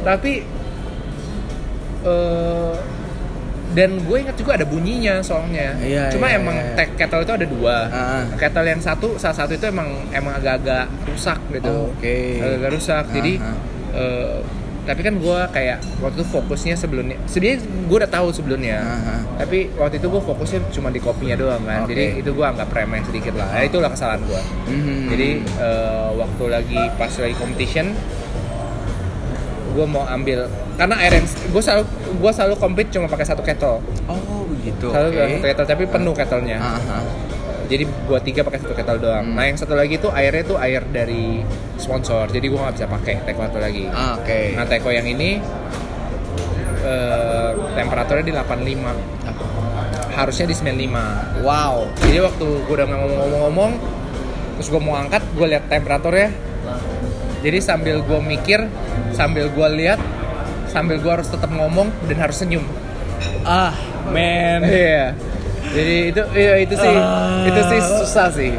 [0.00, 0.32] Tapi
[2.00, 2.72] eh
[3.70, 5.78] dan gue ingat juga ada bunyinya soalnya.
[5.78, 6.84] Iya, Cuma iya, emang iya.
[6.98, 7.76] kettle itu ada dua.
[7.90, 8.24] Ah.
[8.34, 11.70] Kettle yang satu, salah satu itu emang emang agak-agak rusak gitu.
[11.70, 12.16] Oh, oke.
[12.42, 13.04] Agak-agak rusak.
[13.14, 13.56] Jadi Ah,
[13.94, 14.38] eh,
[14.80, 17.14] tapi kan gue kayak waktu itu fokusnya sebelumnya.
[17.30, 18.78] Sebenarnya gue udah tahu sebelumnya.
[18.82, 19.20] Ah, ah.
[19.38, 21.86] Tapi waktu itu gue fokusnya cuma di kopinya doang kan.
[21.86, 21.94] Oke.
[21.94, 23.54] Jadi itu gue anggap remeh sedikit lah.
[23.54, 24.40] Nah, itulah kesalahan gue.
[24.66, 24.98] Mhm.
[25.14, 27.94] Jadi eh, waktu lagi pas lagi competition
[29.70, 34.42] gue mau ambil karena air gue selalu gue selalu compete cuma pakai satu kettle Oh,
[34.48, 34.88] begitu.
[34.88, 37.02] selalu pakai satu kettle tapi penuh kettlenya Ah, ah.
[37.66, 39.34] jadi buat tiga pakai satu kettle doang Hmm.
[39.34, 41.46] nah yang satu lagi itu airnya tuh air dari
[41.76, 44.40] sponsor jadi gue nggak bisa pakai teko satu lagi Ah, oke.
[44.54, 45.38] nah teko yang ini
[46.82, 51.86] eh, temperaturnya di 85 harusnya di 95 Wow.
[52.00, 53.72] jadi waktu gue udah ngomong-ngomong
[54.56, 56.28] terus gue mau angkat gue lihat temperaturnya
[57.40, 58.68] jadi sambil gue mikir
[59.12, 60.00] sambil gue lihat
[60.70, 62.62] sambil gue harus tetap ngomong dan harus senyum.
[63.42, 63.74] Ah,
[64.08, 64.62] man.
[64.70, 65.12] iya.
[65.70, 67.46] Jadi itu iya itu sih Ah.
[67.46, 68.52] itu sih susah sih.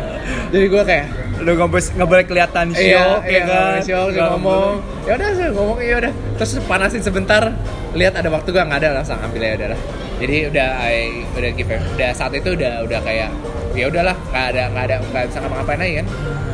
[0.52, 1.08] Jadi gue kayak
[1.42, 3.82] Lu nggak boleh nggak boleh kelihatan show, iya, ya iya, kan?
[3.82, 4.74] show, Nggak ngomong.
[5.10, 6.14] Ya udah sih ngomong ya udah.
[6.38, 7.50] Terus panasin sebentar
[7.98, 9.80] lihat ada waktu gak nggak ada langsung ambil ya udah
[10.22, 13.34] jadi udah I, udah give udah saat itu udah udah kayak
[13.74, 16.08] ya udahlah nggak ada nggak ada nggak bisa ngapa-ngapain aja kan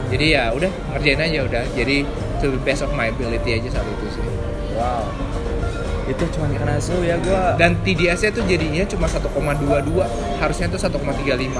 [0.07, 1.63] jadi ya udah ngerjain aja udah.
[1.71, 1.95] Jadi
[2.37, 4.23] to the best of my ability aja saat itu sih.
[4.73, 5.05] Wow.
[6.05, 7.55] Itu cuma karena show ya gua.
[7.55, 9.27] dan TDS-nya tuh jadinya cuma 1,22
[10.37, 11.59] harusnya tuh 1,35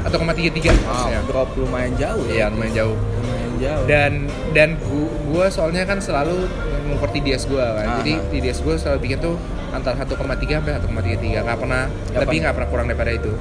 [0.00, 2.46] atau 1,33 harusnya Wow, drop lumayan jauh iya ya.
[2.48, 2.94] lumayan jauh.
[2.94, 3.84] Lumayan jauh.
[3.84, 4.12] dan
[4.52, 6.46] dan gua, gua soalnya kan selalu
[6.84, 7.86] mengukur TDS gua kan.
[7.88, 7.96] Aha.
[7.98, 9.34] jadi TDS gua selalu bikin tuh
[9.68, 10.14] antara 1,3
[10.54, 13.32] sampai 1,33 nggak pernah Nggak lebih nggak pernah kurang daripada itu.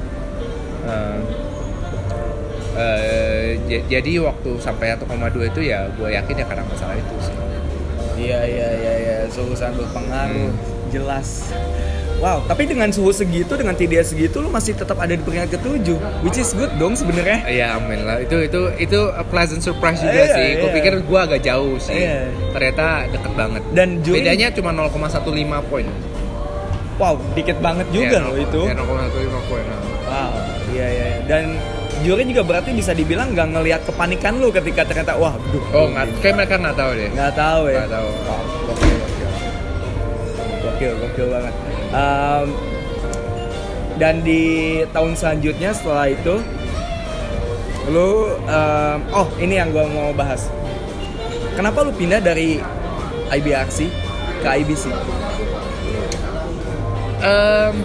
[0.84, 1.38] Eh, j-
[3.88, 5.08] jadi waktu sampai 1,2
[5.48, 7.36] itu ya gue yakin ya karena masalah itu sih
[8.18, 10.50] Iya iya iya iya, suhu sangat berpengaruh.
[10.50, 10.90] Hmm.
[10.90, 11.54] Jelas.
[12.18, 16.02] Wow, tapi dengan suhu segitu, dengan TDS segitu, lu masih tetap ada di peringkat ketujuh,
[16.26, 17.46] which is good dong sebenarnya.
[17.46, 18.18] Iya, amin lah.
[18.18, 20.50] Itu itu itu a pleasant surprise juga Iya, sih.
[20.58, 20.76] Gue iya.
[20.82, 21.94] pikir gue agak jauh sih.
[21.94, 22.26] Iya.
[22.50, 23.62] Ternyata deket banget.
[23.70, 25.14] Dan juri- bedanya cuma 0,15
[25.70, 25.86] poin.
[26.98, 28.62] Wow, dikit banget juga Iya, loh itu.
[28.66, 29.66] Iya, 0,15 poin.
[30.10, 30.32] Wow,
[30.74, 31.06] iya iya.
[31.06, 31.18] iya.
[31.30, 31.44] Dan
[32.06, 35.64] juri juga berarti bisa dibilang nggak ngelihat kepanikan lu ketika ternyata wah, duh.
[35.74, 37.10] Oh, nggak, kayak mereka nggak tahu deh.
[37.14, 37.78] nggak tahu ya.
[37.82, 38.10] Nggak tahu.
[38.68, 39.30] Gokil, gokil.
[40.62, 41.54] Gokil, gokil banget.
[41.88, 42.48] Um,
[43.98, 44.44] dan di
[44.94, 46.36] tahun selanjutnya setelah itu
[47.88, 50.52] lu um, oh ini yang gua mau bahas.
[51.58, 52.62] Kenapa lu pindah dari
[53.34, 53.90] IBRC
[54.46, 54.94] ke IBC?
[57.18, 57.76] Em,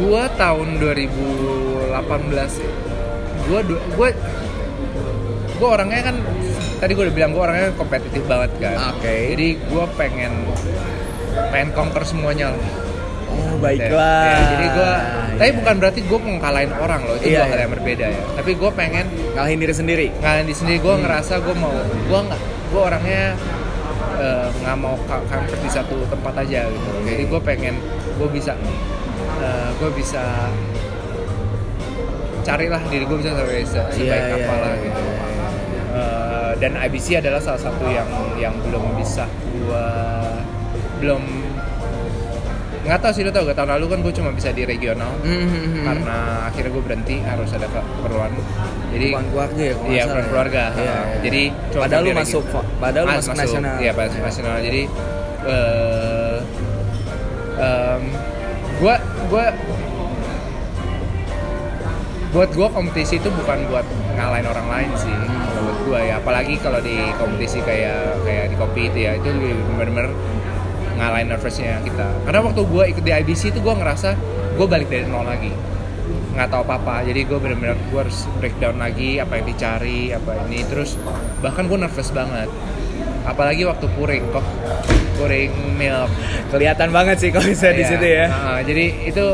[0.00, 0.80] gua tahun
[1.96, 2.70] 2018 ya.
[3.44, 4.08] Gua du- gua
[5.54, 6.16] gua orangnya kan
[6.76, 8.76] tadi gua udah bilang gua orangnya kompetitif banget kan.
[8.92, 9.14] Oke.
[9.30, 10.32] Jadi gua pengen
[11.50, 12.62] pengen conquer semuanya lah.
[13.24, 14.30] Oh, baiklah.
[14.30, 14.92] ya, jadi gua
[15.34, 15.58] tapi Iya.
[15.58, 17.62] bukan berarti gua mau ngalahin orang loh, itu Iya, dua hal iya.
[17.66, 18.22] yang berbeda ya.
[18.32, 20.06] Tapi gua pengen ngalahin diri sendiri.
[20.14, 21.02] ngalahin di sendiri gua Hmm.
[21.02, 21.74] ngerasa gua mau
[22.06, 22.40] gua nggak
[22.70, 23.24] gua orangnya
[24.14, 26.88] eh, nggak mau ka- comfort di satu tempat aja gitu.
[27.02, 27.74] Jadi gue pengen
[28.14, 28.54] gue bisa
[29.36, 30.22] eh, gue bisa
[32.44, 35.00] carilah diri gue bisa sampai se- sebaik Iya, apa iya, lah iya, gitu.
[35.00, 35.16] iya.
[35.94, 39.86] Eh, dan IBC adalah salah satu yang yang belum bisa gue
[40.96, 41.22] belum
[42.84, 45.82] nggak tahu sih lo tau gak tahun lalu kan gue cuma bisa di regional Mhm.
[45.82, 48.28] karena akhirnya gue berhenti harus ada keperluan
[48.90, 50.22] jadi Bukan keluarga ya, iya ya?
[50.22, 50.98] keluarga Iya, Ha, iya.
[51.22, 52.64] jadi cuma Padahal lu masuk, regional.
[52.76, 53.74] padahal lu Ah, masuk, nasional.
[53.76, 54.56] Iya, masuk nasional.
[54.60, 54.82] Jadi
[55.44, 56.36] eh
[57.56, 58.02] em,
[58.76, 58.94] gua
[59.26, 59.44] gua
[62.34, 63.86] buat gua kompetisi itu bukan buat
[64.18, 65.14] ngalahin orang lain sih.
[65.54, 66.18] buat gue ya.
[66.18, 69.30] Apalagi kalau di kompetisi kayak kayak di kopi itu ya itu
[69.72, 70.12] bener-bener
[70.98, 72.04] ngalahin nervousnya kita.
[72.26, 74.12] Karena waktu gue ikut di IBC itu gue ngerasa
[74.54, 75.54] gue balik dari nol lagi.
[76.34, 80.30] Nggak tahu apa apa jadi gue bener-bener gue harus breakdown lagi apa yang dicari apa
[80.44, 80.66] ini.
[80.66, 80.98] Terus
[81.40, 82.50] bahkan gue nervous banget.
[83.24, 84.44] Apalagi waktu puring kok
[85.16, 86.10] puring milk.
[86.50, 87.88] Kelihatan banget sih kalau bisa di Iya.
[87.88, 88.26] situ ya.
[88.28, 89.24] Nah, jadi itu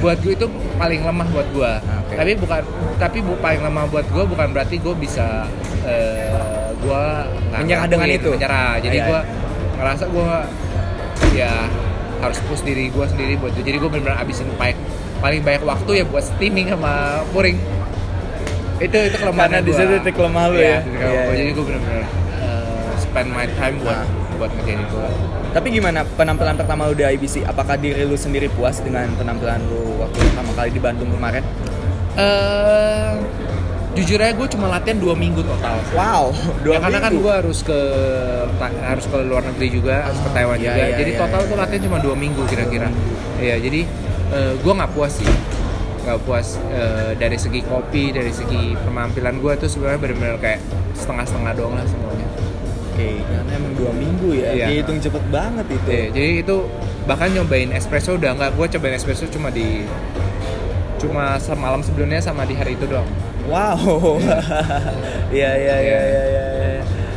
[0.00, 0.46] buat gue itu
[0.76, 1.72] paling lemah buat gue
[2.06, 2.14] Oke.
[2.14, 2.62] tapi bukan
[2.96, 5.50] tapi bu paling lemah buat gue bukan berarti gue bisa
[5.82, 6.30] eh,
[6.76, 7.02] gue
[7.52, 8.30] Menyerah dengan itu.
[8.30, 9.20] menyerah jadi Iya, gue
[9.76, 10.28] ngerasa gue
[11.34, 11.52] ya
[12.16, 14.78] harus push diri gue sendiri buat itu jadi gue benar-benar abisin paling
[15.16, 16.92] paling banyak waktu ya buat steaming sama
[17.28, 17.58] puring
[18.76, 20.78] itu itu kelemahan Karena di situ titik lemah lu ya.
[20.78, 21.24] titik Iya, lemah gua.
[21.24, 21.34] iya.
[21.34, 22.04] jadi gue benar-benar
[22.38, 24.06] eh, spend my time buat Ah.
[24.36, 24.96] buat ngerjain itu
[25.48, 27.40] Tapi gimana penampilan pertama lu di IBC?
[27.42, 31.40] Apakah diri lu sendiri puas dengan penampilan lu waktu pertama kali di Bandung kemarin?
[32.16, 33.10] Eh
[33.96, 37.24] jujur aja gue cuma latihan dua minggu total Wow, dua ya karena kan minggu.
[37.24, 37.80] gue harus ke
[38.60, 41.48] harus ke luar negeri juga harus ke Taiwan iya, juga iya, jadi iya, total iya.
[41.48, 42.88] tuh latihan cuma dua minggu kira-kira
[43.40, 43.80] ya jadi
[44.60, 45.28] gue nggak puas sih
[46.06, 50.60] nggak puas eh, dari segi kopi dari segi penampilan gue tuh sebenarnya benar-benar kayak
[50.94, 52.28] setengah-setengah doang lah semuanya
[52.96, 54.56] Oke, karena emang dua minggu ya.
[54.56, 54.66] Iya.
[54.72, 55.84] Dihitung cepet banget itu.
[55.84, 56.56] Iya, jadi itu
[57.04, 59.84] bahkan nyobain espresso udah nggak gue cobain espresso cuma di
[61.06, 63.06] cuma semalam sebelumnya sama di hari itu doang
[63.46, 64.18] Wow.
[65.30, 66.44] Iya iya iya iya iya.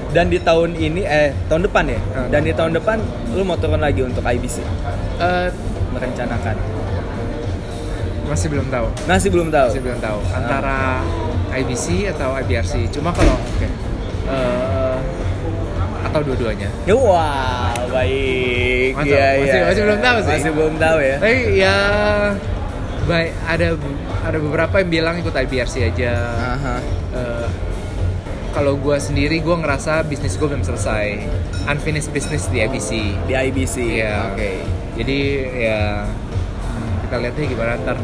[0.08, 1.98] Dan di tahun ini eh tahun depan ya.
[2.12, 2.26] Ah.
[2.28, 4.62] Dan di tahun depan lu mau turun lagi untuk IBC
[5.20, 5.50] Eh,
[5.90, 6.54] merencanakan.
[8.26, 9.68] masih belum tahu Masih belum tahu.
[9.68, 11.02] masih belum tahu antara
[11.52, 13.66] IBC atau IBRC cuma kalau oke
[14.30, 14.98] eh,
[16.04, 18.94] atau dua-duanya Ya, Wah, baik.
[18.94, 19.10] Mantap.
[19.10, 19.66] Iya, Masih- iya.
[19.66, 20.36] masih belum tahu sih.
[20.36, 21.16] Masih belum tahu ya.
[21.18, 21.78] tapi ya
[23.10, 23.68] baik ada
[24.22, 26.14] ada beberapa yang bilang ikut IBRC aja
[26.54, 26.76] Aha.
[27.18, 27.48] Eh,
[28.54, 31.26] kalau gue sendiri gue ngerasa bisnis gue belum selesai
[31.66, 32.90] unfinished business di IBC
[33.26, 33.76] Di IBC.
[33.98, 34.14] Iya.
[34.34, 34.52] Oke.
[35.02, 35.20] jadi
[35.58, 37.98] ya hmm, kita lihat deh gimana ntar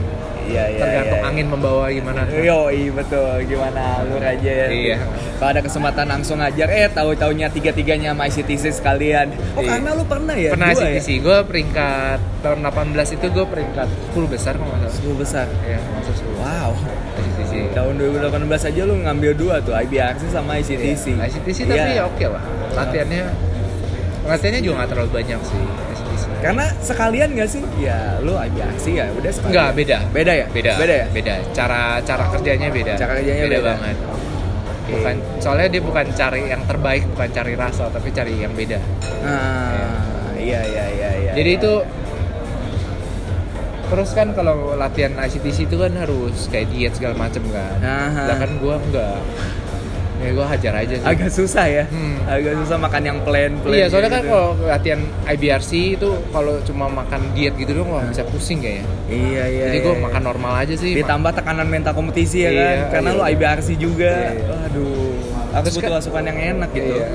[0.45, 0.77] Iya, iya.
[0.77, 1.29] tergantung iya.
[1.33, 3.33] angin membawa gimana Yo, iya betul.
[3.49, 4.67] Gimana alur aja ya.
[4.69, 4.97] Iya.
[5.45, 9.29] Kalau ada kesempatan langsung ngajar, eh tahu-taunya tiga-tiganya sama ICTC sekalian.
[9.53, 9.77] Oh, Iya.
[9.77, 10.49] karena lu pernah ya?
[10.49, 14.89] pernah Dua ICTC gue peringkat tahun 18 itu gue peringkat 10 besar kalau nggak Ya?
[14.89, 15.45] salah 10 besar.
[15.61, 16.69] ya masuk 10 Wow.
[17.21, 21.05] ICTC Tahun 2018 aja lu ngambil dua tuh, IBRC sama ICTC.
[21.13, 21.93] Iya, ICTC tapi Iya.
[21.93, 22.41] ya oke lah
[22.73, 23.23] latihannya
[24.25, 25.61] latihannya juga nggak terlalu banyak sih
[26.35, 27.61] Karena sekalian gak sih?
[27.75, 29.49] Ya, lu IBRC ya udah sekalian.
[29.49, 29.97] Enggak, beda.
[30.09, 30.45] Beda ya?
[30.47, 30.71] Beda.
[30.77, 31.05] Beda ya?
[31.09, 31.33] Beda.
[31.51, 32.93] Cara cara kerjanya beda.
[32.93, 33.59] Cara kerjanya beda.
[33.63, 33.95] banget.
[34.85, 38.77] Bukan soalnya dia bukan cari yang terbaik, bukan cari rasa, tapi cari yang beda.
[39.25, 41.31] Ah, iya iya iya iya.
[41.33, 41.73] Jadi itu
[43.85, 47.81] terus kan kalau latihan ICTC itu kan harus kayak diet segala macem kan.
[47.81, 49.21] Lah kan gua enggak.
[50.15, 51.05] Ya gua hajar aja sih.
[51.05, 51.83] agak susah ya.
[51.85, 52.17] Hmm.
[52.25, 53.77] Agak susah makan yang plain plain.
[53.77, 54.31] Iya, soalnya kan gitu.
[54.31, 58.85] kalau latihan IBRC itu kalau cuma makan diet gitu doang wah bisa pusing kayaknya.
[59.05, 59.65] Iya iya.
[59.67, 60.03] Jadi iya, gua iya.
[60.07, 60.91] makan normal aja sih.
[60.95, 63.17] ditambah tekanan mental kompetisi ya Iya, kan karena iya.
[63.17, 64.55] lu IBRC juga Iya.
[64.65, 65.13] aduh
[65.51, 67.07] harus Terus butuh kan- asupan yang enak gitu Iya.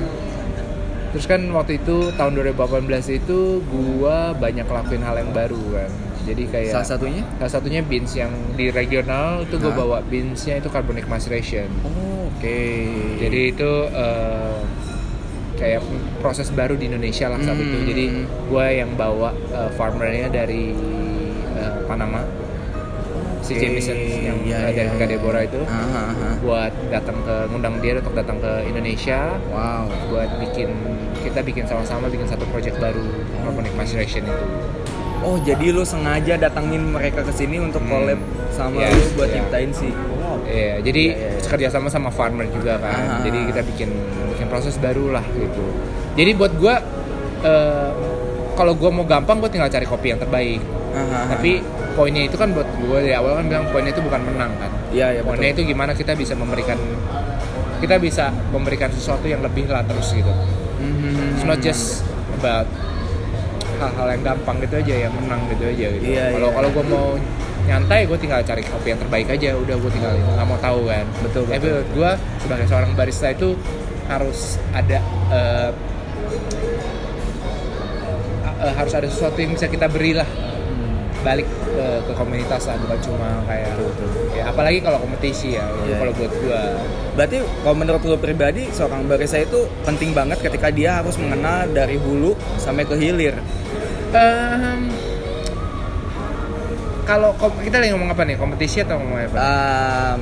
[1.11, 5.91] Terus kan waktu itu tahun 2018 itu gua banyak ngelakuin hal yang baru kan.
[6.21, 9.73] Jadi kayak salah satunya salah satunya beans yang di regional itu Hah?
[9.73, 11.65] bawa beansnya itu carbonic maceration.
[11.81, 12.59] oh, oke
[13.19, 14.57] Jadi itu eh,
[15.55, 15.81] kayak
[16.19, 17.77] proses baru di Indonesia lah saat itu.
[17.77, 17.85] Hmm.
[17.85, 18.05] Jadi
[18.47, 20.73] gua yang bawa eh, farmernya dari
[21.53, 22.25] eh, Panama,
[23.41, 25.11] si Oke, Jameson yang iya, eh, dari Kak iya.
[25.11, 26.29] Deborah itu Aha, aha.
[26.39, 30.69] buat datang ke ngundang dia untuk datang ke Indonesia wow buat bikin
[31.21, 33.01] kita bikin sama-sama bikin satu project baru
[33.37, 34.45] carbonic maceration itu.
[35.21, 37.91] oh jadi lu sengaja datangin mereka ke sini untuk Hmm.
[37.91, 38.19] collab
[38.49, 39.35] sama Yes, lu buat iya.
[39.41, 39.89] nyiptain si
[40.51, 41.47] Iya, jadi Iya, iya, iya.
[41.47, 43.23] kerja sama sama farmer juga kan.
[43.23, 43.89] Jadi kita bikin
[44.29, 45.63] bikin proses baru lah gitu.
[46.13, 46.75] Jadi buat gua
[47.41, 47.89] eh,
[48.53, 50.59] kalau gua mau gampang gua tinggal cari kopi yang terbaik.
[50.91, 51.63] Aha, Tapi
[51.95, 54.71] poinnya itu kan buat gua dari awal kan bilang poinnya itu bukan menang kan.
[54.91, 56.75] iya iya Poinnya betul itu gimana kita bisa memberikan
[57.79, 60.27] kita bisa memberikan sesuatu yang lebih lah terus gitu.
[60.27, 61.39] Mhm.
[61.39, 62.03] It's not just
[62.35, 62.67] about
[63.79, 66.05] hal-hal yang gampang gitu aja yang menang gitu aja gitu.
[66.05, 66.55] Iya, Kalau iya.
[66.59, 67.07] kalau gue mau
[67.67, 71.05] nyantai gue tinggal cari kopi yang terbaik aja udah gue tinggal nggak mau tahu kan.
[71.25, 71.67] Betul, Tapi betul.
[71.69, 73.49] menurut gue sebagai seorang barista itu
[74.09, 74.99] harus ada
[75.31, 75.69] eh,
[78.61, 80.27] eh, harus ada sesuatu yang bisa kita beri lah
[81.21, 83.77] balik ke, ke komunitas lah bukan cuma kayak
[84.33, 86.17] ya apalagi kalau kompetisi ya Iya, kalau iya.
[86.17, 86.61] buat gue
[87.11, 91.99] Berarti kalau menurut lu pribadi seorang barista itu penting banget ketika dia harus mengenal dari
[91.99, 93.35] hulu sampai ke hilir.
[94.15, 94.87] Ehm,
[97.03, 97.29] kalau
[97.59, 99.37] kita lagi ngomong apa nih kompetisi atau ngomong apa?
[99.37, 100.19] Um,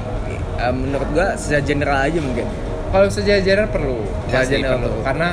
[0.57, 2.45] eh, menurut gua secara general aja mungkin.
[2.89, 5.05] kalau sejajaran perlu pasti Sejajaran perlu perlu.
[5.05, 5.29] karena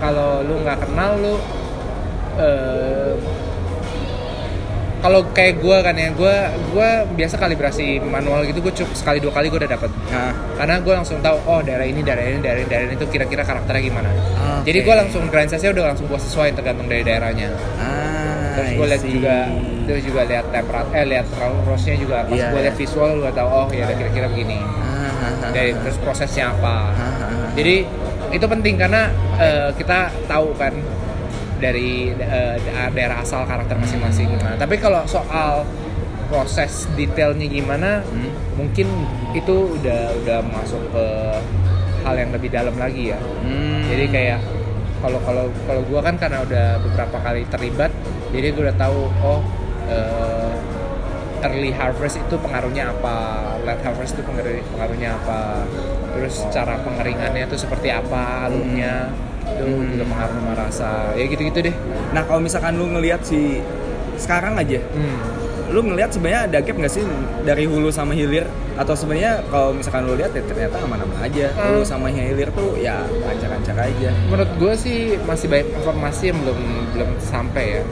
[0.00, 1.34] kalau lu nggak kenal lu
[2.36, 3.12] eh,
[4.98, 6.34] kalau kayak gue kan ya gue
[6.72, 10.80] gue biasa kalibrasi manual gitu gue cukup sekali dua kali gue udah dapet Nah, karena
[10.80, 13.84] gue langsung tahu oh daerah ini daerah ini daerah ini daerah ini itu kira-kira karakternya
[13.84, 14.64] gimana Oke.
[14.64, 18.86] jadi gue langsung grand size-nya udah langsung gue sesuaiin tergantung dari daerahnya ah, terus gue
[18.88, 19.36] lihat juga
[19.84, 21.26] terus juga lihat temperat eh lihat
[21.62, 22.64] rose-nya juga pas Iya, gue iya.
[22.64, 27.48] lihat visual gue tahu oh ya kira-kira begini Ah, dari terus prosesnya apa Ah, ah,
[27.52, 27.84] jadi
[28.30, 30.72] itu penting karena eh, kita tahu kan
[31.56, 32.58] dari da-
[32.90, 34.52] daerah asal karakter masing-masing gimana.
[34.54, 35.64] Tapi kalau soal
[36.26, 38.32] proses detailnya gimana, Hmm.
[38.54, 38.88] mungkin
[39.32, 41.04] itu udah udah masuk ke
[42.02, 43.18] hal yang lebih dalam lagi ya.
[43.40, 43.86] Hmm.
[43.86, 44.40] Jadi kayak
[44.98, 47.92] kalau kalau kalau gue kan karena udah beberapa kali terlibat,
[48.28, 49.40] jadi gue udah tahu oh
[49.86, 50.52] eh,
[51.44, 53.16] early harvest itu pengaruhnya apa,
[53.68, 55.60] late harvest itu pengaruh, pengaruhnya apa,
[56.16, 59.12] terus cara pengeringannya itu seperti apa, alurnya
[59.44, 59.92] itu Hmm.
[59.92, 61.76] juga pengaruh sama rasa, ya gitu-gitu deh.
[62.16, 63.60] Nah kalau misalkan lu ngelihat si
[64.16, 65.20] sekarang aja, Hmm.
[65.68, 67.04] lu ngelihat sebenarnya ada gap nggak sih
[67.44, 68.48] dari hulu sama hilir?
[68.74, 71.52] Atau sebenarnya kalau misalkan lu lihat ya ternyata aman-aman aja.
[71.52, 71.76] Hmm.
[71.76, 74.10] Hulu sama hilir tuh ya lancar-lancar aja.
[74.32, 76.58] Menurut gue sih masih banyak informasi yang belum
[76.96, 77.82] belum sampai ya.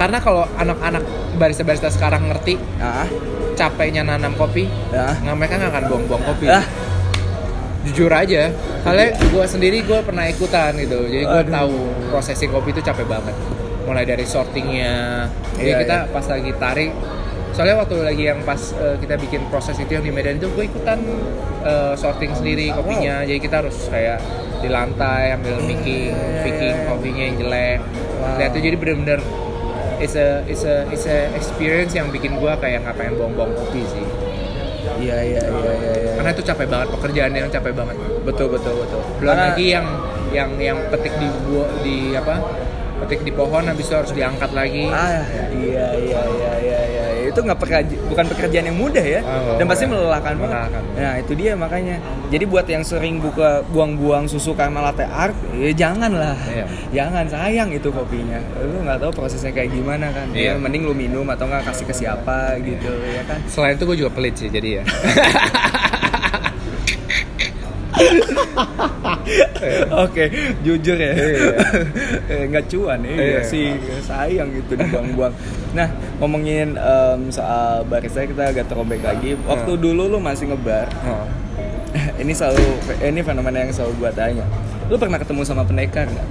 [0.00, 1.04] Karena kalau anak-anak
[1.36, 3.04] barista-barista sekarang ngerti Ah,
[3.52, 6.48] capeknya nanam kopi, ah, nggak mereka nggak akan buang-buang kopi.
[6.48, 6.64] ah,
[7.80, 11.04] jujur aja soalnya gue sendiri gue pernah ikutan gitu.
[11.04, 11.72] Jadi gue tahu
[12.08, 13.36] prosesing kopi itu capek banget.
[13.84, 15.28] Mulai dari sortingnya.
[15.56, 16.08] Jadi Iya, kita iya.
[16.08, 16.92] pas lagi tarik
[17.50, 20.64] soalnya waktu lagi yang pas eh, kita bikin proses itu yang di Medan itu gue
[20.64, 20.96] ikutan
[21.60, 23.20] eh, sorting sendiri kopinya.
[23.20, 24.16] Jadi kita harus kayak
[24.60, 27.78] di lantai ambil picking picking kopinya yang jelek.
[28.16, 28.36] Wow.
[28.36, 29.20] nah itu jadi bener-bener
[30.00, 33.84] it's a it's a it's a experience yang bikin gue kayak nggak pengen buang-buang kopi
[33.86, 34.04] sih
[34.98, 35.92] iya iya iya iya.
[35.94, 36.12] iya.
[36.16, 39.00] karena itu capek banget pekerjaan yang capek banget Betul betul betul.
[39.16, 39.86] belum Karena- lagi yang
[40.30, 42.34] yang yang petik di buah di apa
[43.00, 46.59] petik di pohon habis itu harus diangkat lagi Ah iya iya iya iya
[47.30, 50.50] itu nggak pekerja bukan pekerjaan yang mudah ya Oh, dan pasti melelahkan banget.
[50.50, 50.82] Melelahkan.
[50.94, 51.96] Nah itu dia makanya.
[52.28, 56.64] Jadi buat yang sering buka buang-buang susu karena latte art, ya jangan lah, Iya.
[56.92, 58.38] jangan sayang itu kopinya.
[58.58, 60.26] Lu nggak tahu prosesnya kayak gimana kan.
[60.30, 60.50] Iya.
[60.50, 63.38] Ya, mending lu minum atau nggak kasih ke siapa gitu ya kan.
[63.46, 64.82] selain itu gue juga pelit sih jadi ya
[70.02, 70.24] Oke,
[70.60, 71.12] jujur ya.
[71.12, 71.36] Iya.
[72.32, 73.40] Eh, Nggak cuan ya, Iya.
[73.42, 75.34] sih sayang gitu dibuang-buang.
[75.70, 79.34] Nah, ngomongin em, soal barista kita agak throwback lagi.
[79.40, 79.80] Waktu Hmm.
[79.80, 81.26] dulu lu masih ngebar, oh.
[82.22, 82.62] ini selalu
[83.00, 84.46] ini fenomena yang selalu gua tanya.
[84.86, 86.28] Lu pernah ketemu sama pendekar nggak?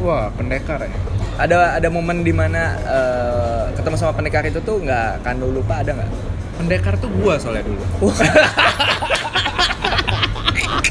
[0.00, 0.88] wah pendekar ya
[1.36, 5.80] Ada ada momen di mana eh, ketemu sama pendekar itu tuh nggak akan lu lupa
[5.80, 6.10] ada nggak?
[6.56, 7.84] pendekar tuh gue soalnya dulu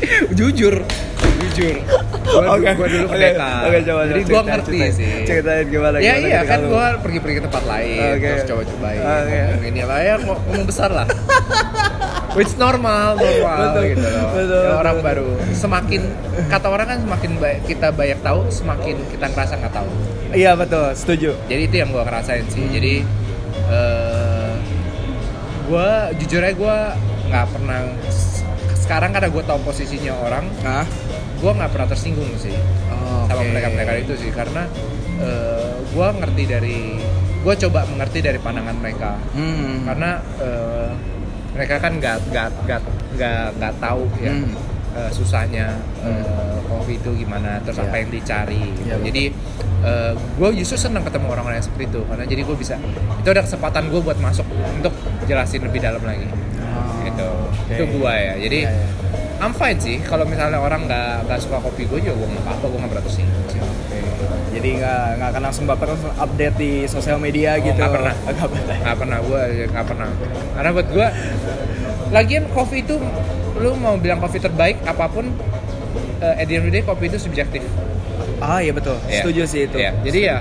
[0.38, 0.76] Jujur.
[1.40, 2.70] jujur gue Oke.
[2.74, 4.92] gua dulu Oke, pendekar oke, coba, jadi gue ngerti ceritain.
[4.94, 8.28] sih Ceritain gimana, ya iya kan gue pergi-pergi ke tempat lain Oke.
[8.28, 11.08] terus coba-cobain ngomong ini lah ya ngom- ngomong besar lah
[12.38, 15.08] which normal normal Betul, gitu loh betul, Ya, orang betul.
[15.08, 16.02] baru semakin
[16.46, 19.90] kata orang kan semakin ba- kita banyak tahu semakin kita ngerasa nggak tahu
[20.30, 21.32] Iya betul, setuju.
[21.46, 22.72] jadi itu yang gue ngerasain sih Hmm.
[22.72, 22.94] jadi
[23.70, 24.52] eh
[25.66, 25.90] gue
[26.20, 26.78] jujur aja gue
[27.28, 27.80] nggak pernah
[28.90, 30.82] sekarang karena gue tahu posisinya orang Nah,
[31.36, 32.58] gue nggak pernah tersinggung sih
[32.90, 33.54] Oh, sama oke.
[33.54, 34.66] mereka-mereka itu sih karena
[35.90, 36.98] gue ngerti dari
[37.40, 39.86] gue coba mengerti dari pandangan mereka Hmm.
[39.86, 40.90] karena eh,
[41.52, 42.82] mereka kan nggak nggak nggak
[43.14, 44.54] nggak nggak tahu ya Hmm.
[44.92, 45.68] eh, susahnya
[46.02, 47.86] eh, kopi itu gimana terus Iya.
[47.86, 48.82] apa yang dicari gitu.
[48.84, 49.08] Iya, betul.
[49.08, 49.24] jadi
[50.36, 52.76] gue justru senang ketemu orang-orang yang seperti itu karena jadi gue bisa
[53.16, 54.44] itu ada kesempatan gue buat masuk
[54.76, 54.92] untuk
[55.24, 56.28] jelasin lebih dalam lagi
[56.70, 57.28] Oh, gitu
[57.70, 57.76] oke.
[57.76, 58.88] itu gue ya jadi Iya, iya.
[59.40, 62.66] I'm fine sih kalau misalnya orang nggak nggak suka kopi gue juga gue nggak apa-apa
[62.66, 64.00] gue nggak tersinggung sih Oke.
[64.50, 67.78] Jadi nggak nggak akan langsung baper langsung update di sosial media Oh, gitu.
[67.78, 68.14] nggak pernah.
[68.26, 68.76] Nggak pernah.
[68.76, 70.10] nggak pernah gue nggak pernah
[70.52, 71.08] karena buat gue
[72.10, 72.96] lagian kopi itu
[73.56, 75.30] lu mau bilang kopi terbaik apa pun
[76.20, 77.64] eh, at the end of the day kopi itu subjektif
[78.40, 78.96] Ah iya betul.
[79.06, 79.20] Ya.
[79.20, 79.76] Setuju sih itu.
[79.78, 80.38] Ya, jadi ya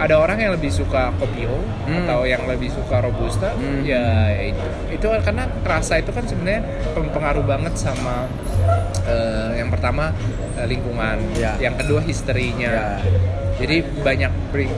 [0.00, 2.02] ada orang yang lebih suka kopi O Hmm.
[2.02, 3.82] atau yang lebih suka robusta Hmm.
[3.82, 4.00] ya
[4.40, 6.62] itu, itu karena rasa itu kan sebenarnya
[6.94, 8.24] pengaruh banget sama
[9.02, 10.12] eh, yang pertama
[10.54, 11.56] eh, lingkungan Ya.
[11.58, 12.88] yang kedua historinya Ya.
[13.58, 14.32] jadi banyak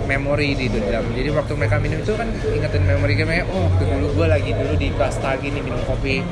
[0.05, 4.07] memori di dalam jadi waktu mereka minum itu kan ingetin memori kayak oh waktu dulu
[4.15, 6.23] gue lagi dulu di Kasta gini minum kopi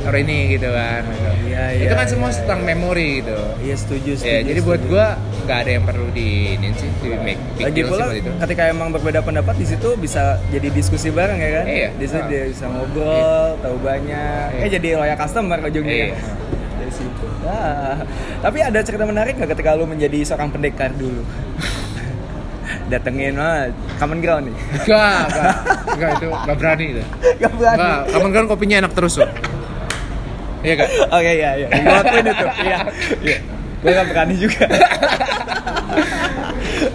[0.00, 1.30] taruh ini gitu kan gitu.
[1.48, 2.36] Iya, itu iya, kan semua iya.
[2.36, 4.28] tentang memori gitu Iya setuju, setuju.
[4.28, 4.92] ya jadi buat setuju.
[4.92, 5.06] gue
[5.44, 8.88] nggak ada yang perlu di ini sih di make big lagi pula itu ketika emang
[8.90, 11.64] berbeda pendapat di situ bisa jadi diskusi bareng ya kan?
[11.64, 11.88] Iya.
[11.94, 12.28] Di situ Ah.
[12.28, 14.46] dia bisa ngobrol, tahu banyak.
[14.56, 14.64] Iya.
[14.64, 15.94] Eh jadi loyal customer ujungnya.
[15.94, 16.16] Iya.
[16.74, 17.26] Dari situ.
[17.44, 18.00] Ah.
[18.40, 21.20] Tapi ada cerita menarik nggak ketika lu menjadi seorang pendekar dulu?
[22.90, 24.56] Datengin ah, common ground nih.
[24.80, 25.54] Enggak, enggak,
[25.88, 27.02] enggak itu enggak berani itu.
[27.36, 27.78] Gak berani.
[27.78, 29.30] Enggak, kamu kan kopinya enak terus loh.
[30.64, 30.88] Iya kak?
[31.20, 31.66] Oke iya iya.
[31.68, 32.46] Gue akuin itu.
[32.64, 32.78] Iya.
[33.20, 33.38] Iya.
[33.84, 34.64] Gue gak berani juga.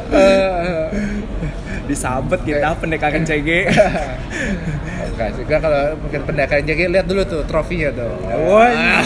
[0.10, 0.86] Eh,
[1.86, 3.70] Disabet kita pendekaran CG.
[5.06, 8.10] Enggak sih, kalau mungkin pendekar jadi lihat dulu tuh trofinya tuh.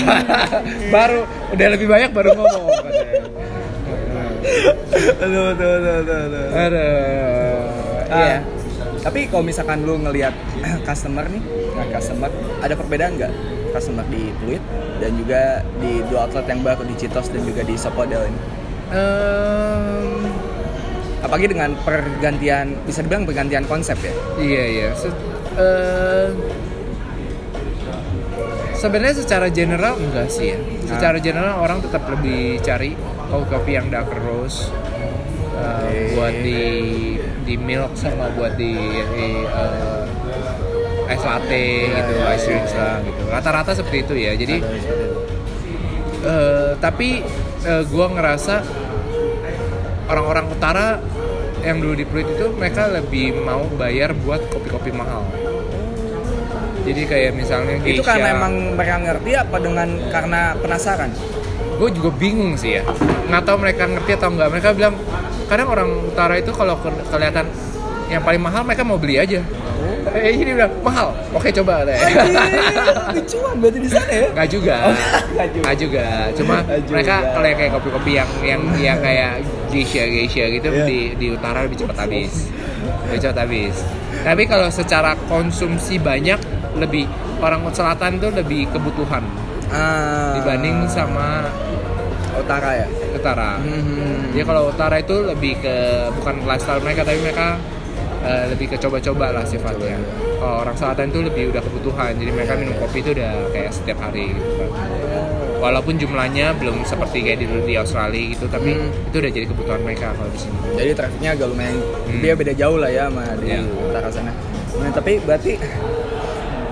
[0.96, 2.68] Baru udah lebih banyak baru ngomong.
[5.20, 6.48] Aduh, aduh, aduh, aduh, aduh.
[6.56, 6.88] Aduh.
[8.08, 8.38] Ah, Iya.
[9.02, 10.34] Tapi kalau misalkan lu ngelihat
[10.88, 11.44] customer nih,
[11.92, 13.32] customer, ada perbedaan nggak
[13.74, 14.62] customer di Pluit
[15.02, 15.42] dan juga
[15.82, 18.40] di dua outlet yang baru di Citos dan juga di Sopodel ini?
[18.94, 20.30] Em,
[21.24, 24.12] Apalagi dengan pergantian, bisa dibilang pergantian konsep ya?
[24.38, 24.90] Iya iya.
[24.94, 25.18] Se-
[25.56, 26.30] eh,
[28.76, 30.60] Sebenarnya secara general enggak sih ya.
[30.84, 32.92] Secara general orang tetap lebih cari
[33.32, 34.68] kopi-kopi yang dark roast
[35.56, 36.20] Oke.
[36.20, 36.62] buat di
[37.44, 38.76] di milk sama buat di,
[39.16, 40.03] di, eh,
[41.14, 43.22] es latte Iya, gitu, iya, ice iya, drinks lah gitu.
[43.30, 44.32] Rata-rata seperti itu ya.
[44.34, 45.18] Jadi Ada seperti itu.
[46.24, 47.10] Eh, tapi
[47.88, 48.56] gua ngerasa
[50.08, 50.88] orang-orang utara
[51.64, 55.24] yang dulu di Pluit itu mereka lebih mau bayar buat kopi-kopi mahal.
[56.84, 61.12] Jadi kayak misalnya itu karena emang mereka ngerti apa dengan karena penasaran?
[61.74, 62.84] gue juga bingung sih ya
[63.34, 64.94] nggak tahu mereka ngerti atau enggak mereka bilang
[65.50, 67.50] kadang orang utara itu kalau ke- kelihatan
[68.14, 69.42] yang paling mahal mereka mau beli aja
[70.06, 71.96] eh ini bilang mahal oke coba deh
[73.14, 74.28] Lucuan berarti di sana ya?
[74.32, 74.96] nggak juga Oh,
[75.34, 76.06] nggak juga.
[76.34, 76.92] cuma juga.
[76.92, 79.32] mereka kalau yang kayak kopi-kopi yang yang yang kayak
[79.70, 80.86] geisha geisha gitu Iya.
[80.86, 82.52] di di utara lebih cepat habis
[83.08, 83.76] lebih cepat habis
[84.20, 86.40] tapi kalau secara konsumsi banyak
[86.76, 87.06] lebih
[87.38, 89.24] orang selatan tuh lebih kebutuhan
[89.68, 91.50] Ah, dibanding sama
[92.36, 92.88] utara ya.
[93.10, 94.30] utara Hmm.
[94.30, 95.76] Jadi kalau utara itu lebih ke
[96.12, 97.58] bukan lifestyle mereka tapi mereka
[98.24, 100.00] eh, lebih ke coba-coba lah sifatnya.
[100.36, 102.12] Kalau orang selatan itu lebih udah kebutuhan.
[102.14, 104.70] Jadi mereka minum kopi itu udah kayak setiap hari gitu kan.
[105.60, 108.92] Walaupun jumlahnya belum seperti kayak di, di Australia gitu, tapi Hmm.
[109.08, 110.58] itu udah jadi kebutuhan mereka kalau di sini.
[110.74, 112.20] Jadi trafiknya agak lumayan Hmm.
[112.20, 113.60] dia beda jauh lah ya sama di Iya.
[113.64, 114.32] utara sana.
[114.74, 115.52] Nah, tapi berarti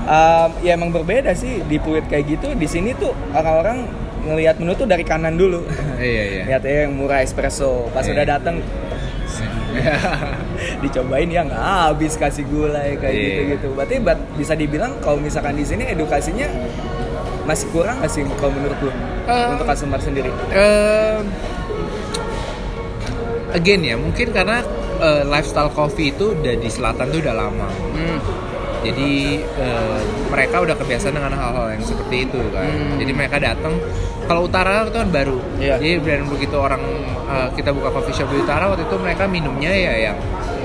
[0.04, 2.52] um, ya emang berbeda sih di Pluit kayak gitu.
[2.52, 3.88] Di sini tuh orang-orang
[4.22, 5.64] ngelihat menu tuh dari kanan dulu.
[5.96, 6.44] Iya iya.
[6.50, 7.88] Lihat ya yang murah espresso.
[7.90, 8.12] Pas Iya.
[8.14, 8.56] udah datang
[10.82, 13.26] dicobain ya nggak habis kasih gulai kayak Iya.
[13.32, 13.68] gitu-gitu.
[13.72, 16.50] Berarti bat- bisa dibilang kalau misalkan di sini edukasinya
[17.42, 18.92] masih kurang nggak sih kalau menurut lu
[19.24, 20.30] Eh, untuk customer sendiri?
[20.52, 21.30] Ehm,
[23.52, 24.66] again ya, mungkin karena
[24.98, 27.70] eh, lifestyle coffee itu udah di selatan tuh udah lama.
[27.94, 28.18] Hmm.
[28.82, 29.12] Jadi
[29.42, 32.66] eh, mereka udah kebiasaan dengan hal-hal yang seperti itu kan.
[32.66, 32.98] Hmm.
[32.98, 33.78] Jadi mereka datang.
[34.22, 35.38] Kalau utara itu kan baru.
[35.58, 35.76] Iya.
[35.76, 36.82] Jadi dan begitu orang
[37.52, 40.18] kita buka coffee shop di utara waktu itu mereka minumnya ya yang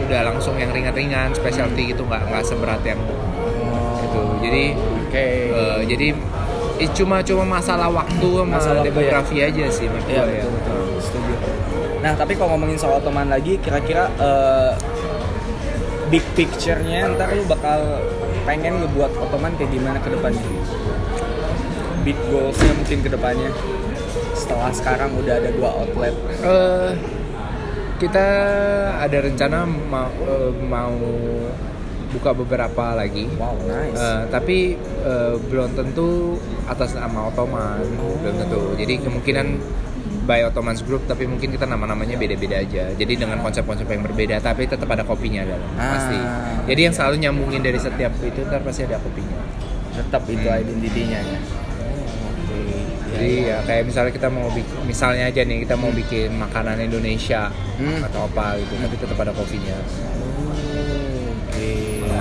[0.04, 3.00] udah langsung yang ringan-ringan, specialty gitu nggak nggak seberat yang
[4.02, 4.22] itu.
[4.44, 4.64] Jadi
[5.06, 5.26] Oke.
[5.50, 6.08] eh, jadi
[6.78, 10.36] eh, cuma cuma masalah waktu sama Masalah waktu, demografi aja sih menurut Iya gua betul
[10.36, 10.44] ya.
[10.52, 11.34] betul setuju.
[12.04, 14.72] Nah tapi kalau ngomongin soal teman lagi, kira-kira eh,
[16.06, 17.98] big picture-nya ntar lu bakal
[18.46, 20.44] pengen ngebuat otoman kayak gimana ke depannya?
[22.06, 23.50] Big goals-nya mungkin ke depannya.
[24.38, 26.14] Setelah sekarang udah ada dua outlet.
[26.46, 26.90] Eh,
[27.96, 28.26] kita
[28.98, 30.94] ada rencana mau eh, mau
[32.06, 33.26] buka beberapa lagi.
[33.36, 33.96] Wow nice.
[33.96, 34.58] Eh, tapi
[35.02, 37.82] eh, belum tentu atas nama Ottoman,
[38.22, 38.60] belum tentu.
[38.76, 39.46] Jadi kemungkinan
[40.26, 42.90] by Ottomans Group, tapi mungkin kita nama-namanya beda-beda aja.
[42.92, 45.94] Jadi dengan konsep-konsep yang berbeda, tapi tetap ada kopinya dalam Ah.
[45.94, 46.18] pasti.
[46.66, 49.38] Jadi yang selalu nyambungin dari setiap itu ntar pasti ada kopinya.
[49.94, 50.62] Tetap itu Hmm.
[50.66, 51.38] identitinya ya.
[53.16, 57.48] Jadi ya kayak misalnya kita mau bikin, misalnya aja nih kita mau bikin makanan Indonesia
[57.74, 58.00] Hmm.
[58.02, 59.76] atau apa gitu, tapi tetap ada kopinya.
[61.46, 61.72] Oke.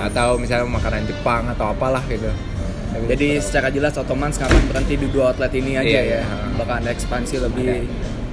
[0.01, 2.29] Atau misalnya makanan Jepang atau apalah gitu.
[2.87, 6.19] Tapi Jadi tetap- secara jelas Ottoman sekarang berhenti di dua outlet ini aja Iya, ya.
[6.21, 6.23] iya.
[6.55, 7.83] Bakal ada ekspansi lebih Ada.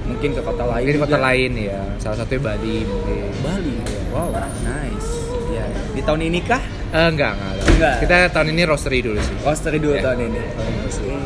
[0.05, 0.85] mungkin ke kota lain.
[0.85, 3.27] Mungkin kota lain ya, salah satunya Bali mungkin.
[3.41, 3.75] Bali.
[4.09, 4.31] Wow,
[4.63, 5.09] nice.
[5.49, 5.65] Ya.
[5.91, 6.63] Di tahun ini kah?
[6.93, 7.67] Eh, enggak, enggak, enggak.
[7.67, 7.95] Enggak.
[7.99, 9.35] Kita tahun ini roastery dulu sih.
[9.41, 10.01] Roastery dua Ya.
[10.05, 10.41] tahun ini.
[10.47, 11.17] Tahun ini.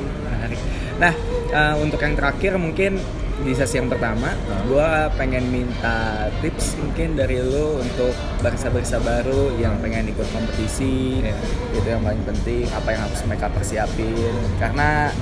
[0.98, 1.14] Nah,
[1.54, 2.98] eh, untuk yang terakhir mungkin
[3.38, 4.34] di sesi yang pertama,
[4.66, 8.10] gue pengen minta tips mungkin dari lo untuk
[8.42, 11.38] barista-barista baru yang pengen ikut kompetisi, Iya.
[11.78, 12.66] itu yang paling penting.
[12.74, 14.34] Apa yang harus mereka persiapin?
[14.58, 15.14] Karena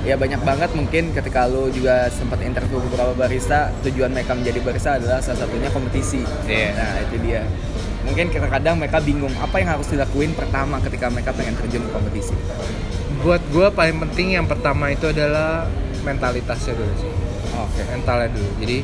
[0.00, 4.90] ya banyak banget mungkin ketika lo juga sempat interview beberapa barista, tujuan mereka menjadi barista
[4.96, 6.24] adalah salah satunya kompetisi.
[6.48, 6.72] Iya.
[6.72, 7.44] Nah itu dia.
[8.08, 12.32] Mungkin kadang-kadang mereka bingung apa yang harus dilakuin pertama ketika mereka pengen terjun ke kompetisi.
[13.20, 15.68] Buat gue paling penting yang pertama itu adalah
[16.00, 17.12] mentalitasnya dulu sih
[17.52, 17.80] Oke.
[17.86, 18.78] mentalnya dulu jadi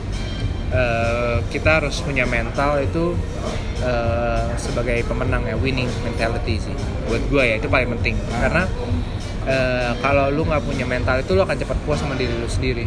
[0.68, 3.16] eh, kita harus punya mental itu
[3.80, 6.76] eh, sebagai pemenang ya winning mentality sih
[7.07, 8.39] buat gue ya itu paling penting Ah.
[8.43, 8.62] karena
[9.47, 12.84] eh, kalau lu nggak punya mental itu lu akan cepat puas sama diri lu sendiri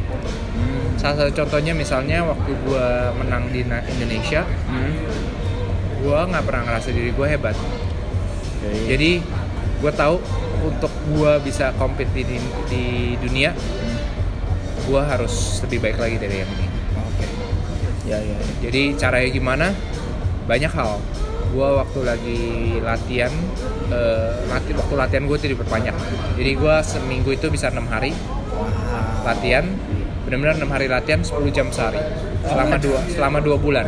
[0.49, 0.91] Hmm.
[0.99, 2.87] salah satu contohnya misalnya waktu gue
[3.17, 4.91] menang di Indonesia Hmm.
[5.97, 8.69] gue nggak pernah ngerasa diri gue hebat Oke.
[8.85, 9.11] jadi
[9.79, 10.19] gue tahu
[10.59, 12.37] untuk gue bisa compete di,
[12.67, 12.85] di
[13.17, 13.55] dunia
[14.89, 16.67] gue harus lebih baik lagi dari yang ini.
[16.97, 17.25] Oke.
[18.09, 18.37] Ya ya.
[18.41, 18.69] ya.
[18.69, 19.67] jadi caranya gimana?
[20.49, 20.97] Banyak hal.
[21.53, 22.41] Gue waktu lagi
[22.81, 23.29] latihan
[23.93, 25.93] eh, lati- waktu latihan gue itu diperpanjang.
[26.37, 28.17] Jadi gue seminggu itu bisa enam hari
[29.21, 29.65] latihan.
[30.25, 32.01] Benar-benar enam hari latihan 10 jam sehari.
[32.45, 33.85] Selama dua selama dua bulan.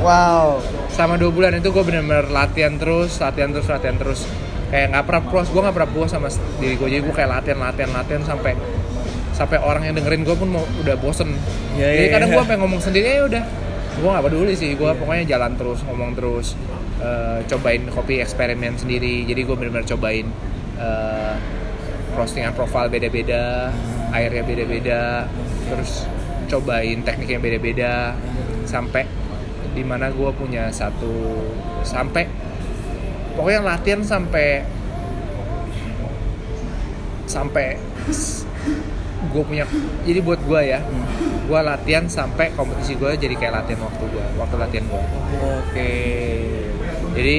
[0.00, 0.60] Wow.
[0.92, 4.24] selama dua bulan itu gue benar-benar latihan terus latihan terus latihan terus
[4.72, 7.58] kayak nggak pernah puas gue nggak pernah puas sama diri gue jadi gue kayak latihan
[7.60, 8.56] latihan latihan sampai
[9.36, 11.32] sampai orang yang dengerin gue pun mau udah bosen.
[11.74, 12.34] Ya, jadi ya, kadang ya.
[12.36, 13.44] gue pengen ngomong sendiri ya udah.
[13.92, 16.46] Gue nggak peduli sih gue pokoknya jalan terus ngomong terus
[17.00, 19.24] eh, cobain kopi eksperimen sendiri.
[19.24, 20.28] Jadi gue benar-benar cobain
[20.76, 21.34] eh,
[22.12, 23.72] roastingan profile beda-beda
[24.12, 25.24] airnya beda-beda
[25.72, 26.04] terus
[26.52, 28.12] cobain teknik yang beda-beda
[28.68, 29.08] sampai
[29.72, 31.40] di mana gue punya satu
[31.80, 32.28] sampai
[33.34, 34.64] pokoknya latihan sampai
[37.26, 37.80] sampai
[39.32, 39.64] gue punya
[40.04, 40.80] jadi buat gue ya
[41.48, 45.02] gue latihan sampai kompetisi gue jadi kayak latihan waktu gue waktu latihan gue
[45.40, 45.92] Oke.
[47.16, 47.38] jadi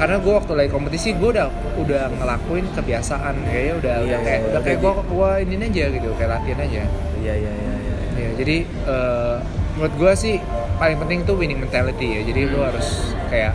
[0.00, 4.40] karena gue waktu lagi kompetisi gue udah udah ngelakuin kebiasaan kayaknya udah Iya, udah kayak
[4.40, 6.82] iya, udah kayak gue gue ini aja gitu kayak latihan aja
[7.20, 7.74] Iya iya iya.
[7.76, 7.96] iya.
[8.16, 9.36] ya jadi eh,
[9.76, 10.34] menurut gue sih
[10.80, 13.52] paling penting tuh winning mentality ya jadi lu harus kayak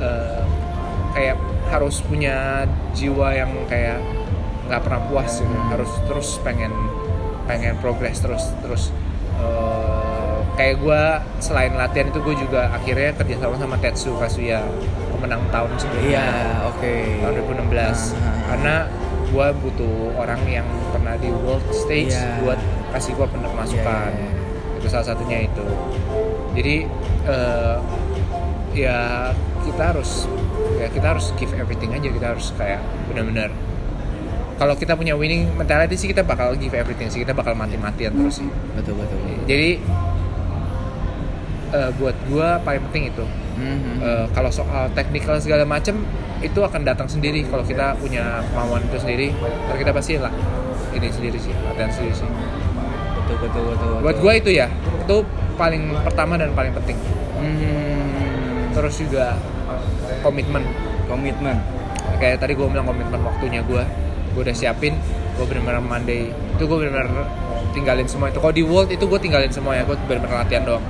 [0.00, 0.42] eh,
[1.14, 1.38] kayak
[1.70, 4.02] harus punya jiwa yang kayak
[4.66, 5.54] nggak pernah puas gitu.
[5.70, 6.70] Harus terus pengen
[7.44, 8.88] pengen progress terus terus
[9.36, 11.02] eh, kayak gue
[11.38, 14.62] selain latihan itu gue juga akhirnya kerjasama sama Tetsu Kasuya
[15.10, 16.24] pemenang tahun sebelumnya.
[16.24, 16.28] Iya,
[16.70, 16.94] oke.
[17.20, 17.32] tahun
[17.68, 18.38] 2016 Ah.
[18.48, 18.74] karena
[19.28, 22.38] gue butuh orang yang pernah di world stage Iya.
[22.40, 22.60] buat
[22.94, 24.10] kasih gue masukan.
[24.14, 25.66] Iya, iya, itu salah satunya itu.
[26.54, 26.76] Jadi
[27.26, 27.76] eh,
[28.74, 28.98] ya
[29.66, 30.30] kita harus
[30.84, 32.78] ya kita harus give everything aja kita harus kayak
[33.08, 33.48] benar-benar
[34.54, 38.38] kalau kita punya winning mentality sih kita bakal give everything sih kita bakal mati-matian terus
[38.38, 39.18] sih Betul betul.
[39.44, 39.80] jadi
[41.72, 43.24] eh, buat gue paling penting itu
[43.54, 44.02] Mhm.
[44.02, 46.02] Eh, kalau soal teknikal segala macem
[46.42, 49.30] itu akan datang sendiri kalau kita punya kemauan itu sendiri
[49.64, 50.34] ntar kita pasti lah
[50.90, 52.26] ini sendiri sih latihan sendiri sih
[53.16, 53.90] betul betul betul.
[54.02, 54.66] buat gue itu ya
[54.98, 55.16] itu
[55.54, 56.98] paling pertama dan paling penting
[57.34, 58.72] Hmm.
[58.72, 59.38] terus juga
[60.24, 60.64] komitmen
[61.04, 61.60] komitmen.
[62.16, 63.82] kayak tadi gue bilang komitmen waktunya gue
[64.32, 64.96] gue udah siapin
[65.36, 67.26] gue bener-bener Monday itu gue bener-bener
[67.76, 70.84] tinggalin semua itu kalau di World itu gue tinggalin semua ya gue bener-bener latihan doang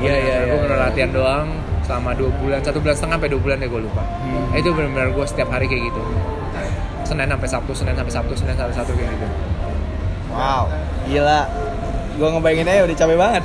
[0.00, 0.08] Wow.
[0.08, 0.86] Iya iya, gue bener iya.
[0.88, 1.46] latihan doang
[1.84, 4.00] selama dua bulan, satu bulan setengah sampai dua bulan ya gue lupa.
[4.00, 4.56] Hmm.
[4.56, 6.00] Itu bener-bener gue setiap hari kayak gitu.
[7.10, 9.26] Senin sampai Sabtu, Senin sampai Sabtu, Senin sampai Sabtu kayak gitu.
[10.30, 10.70] Wow.
[11.10, 11.40] Gila.
[12.14, 13.42] Gua ngebayangin aja udah capek banget.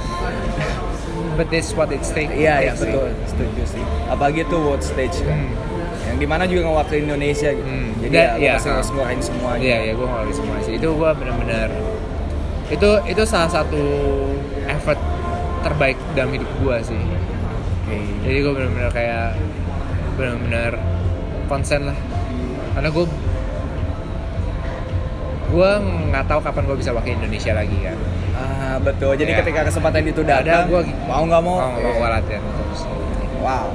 [1.36, 2.32] But that's what it takes.
[2.32, 2.88] Iya sih.
[2.88, 3.08] betul.
[3.28, 3.84] Setuju sih.
[4.08, 5.36] Apalagi tuh world stage kan.
[5.36, 6.08] Hmm.
[6.10, 7.68] Yang di mana juga ngewakilin Indonesia gitu.
[7.68, 7.92] Hmm.
[8.00, 8.74] Jadi Da- ya, pasti ah.
[8.80, 9.52] harus ngeluarin semua.
[9.60, 10.74] Iya iya, gue ngelakuin semua sih.
[10.80, 11.70] Itu gue bener-bener
[12.66, 13.78] itu itu salah satu
[14.66, 14.98] effort
[15.62, 16.98] terbaik dalam hidup gue sih.
[17.86, 17.98] Oke.
[18.26, 19.38] Jadi gue bener-bener kayak
[20.18, 20.72] bener-bener
[21.46, 21.98] konsen lah.
[22.74, 23.06] Karena gue
[25.46, 25.70] gue
[26.10, 27.98] nggak tahu kapan gue bisa wakil Indonesia lagi kan.
[28.46, 29.14] Ah betul.
[29.14, 29.40] Jadi Iya.
[29.42, 31.56] ketika kesempatan itu Ada, datang, gua- mau nggak mau.
[31.56, 32.82] mau nggak mau latihan terus.
[33.38, 33.68] Wow.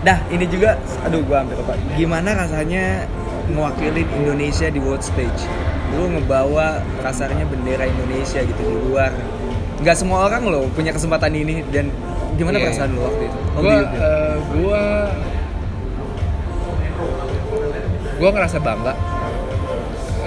[0.00, 1.74] Dah, ini juga aduh gua hampir lupa.
[1.92, 3.06] Gimana rasanya
[3.46, 5.42] mewakili Indonesia di world stage?
[5.90, 9.10] Lu ngebawa kasarnya bendera Indonesia gitu di luar.
[9.78, 11.90] Nggak semua orang loh punya kesempatan ini dan
[12.34, 12.64] gimana Iya.
[12.66, 13.38] perasaan lu waktu itu?
[13.54, 13.86] Gue feel?
[14.52, 14.82] gue
[18.18, 18.92] gue ngerasa bangga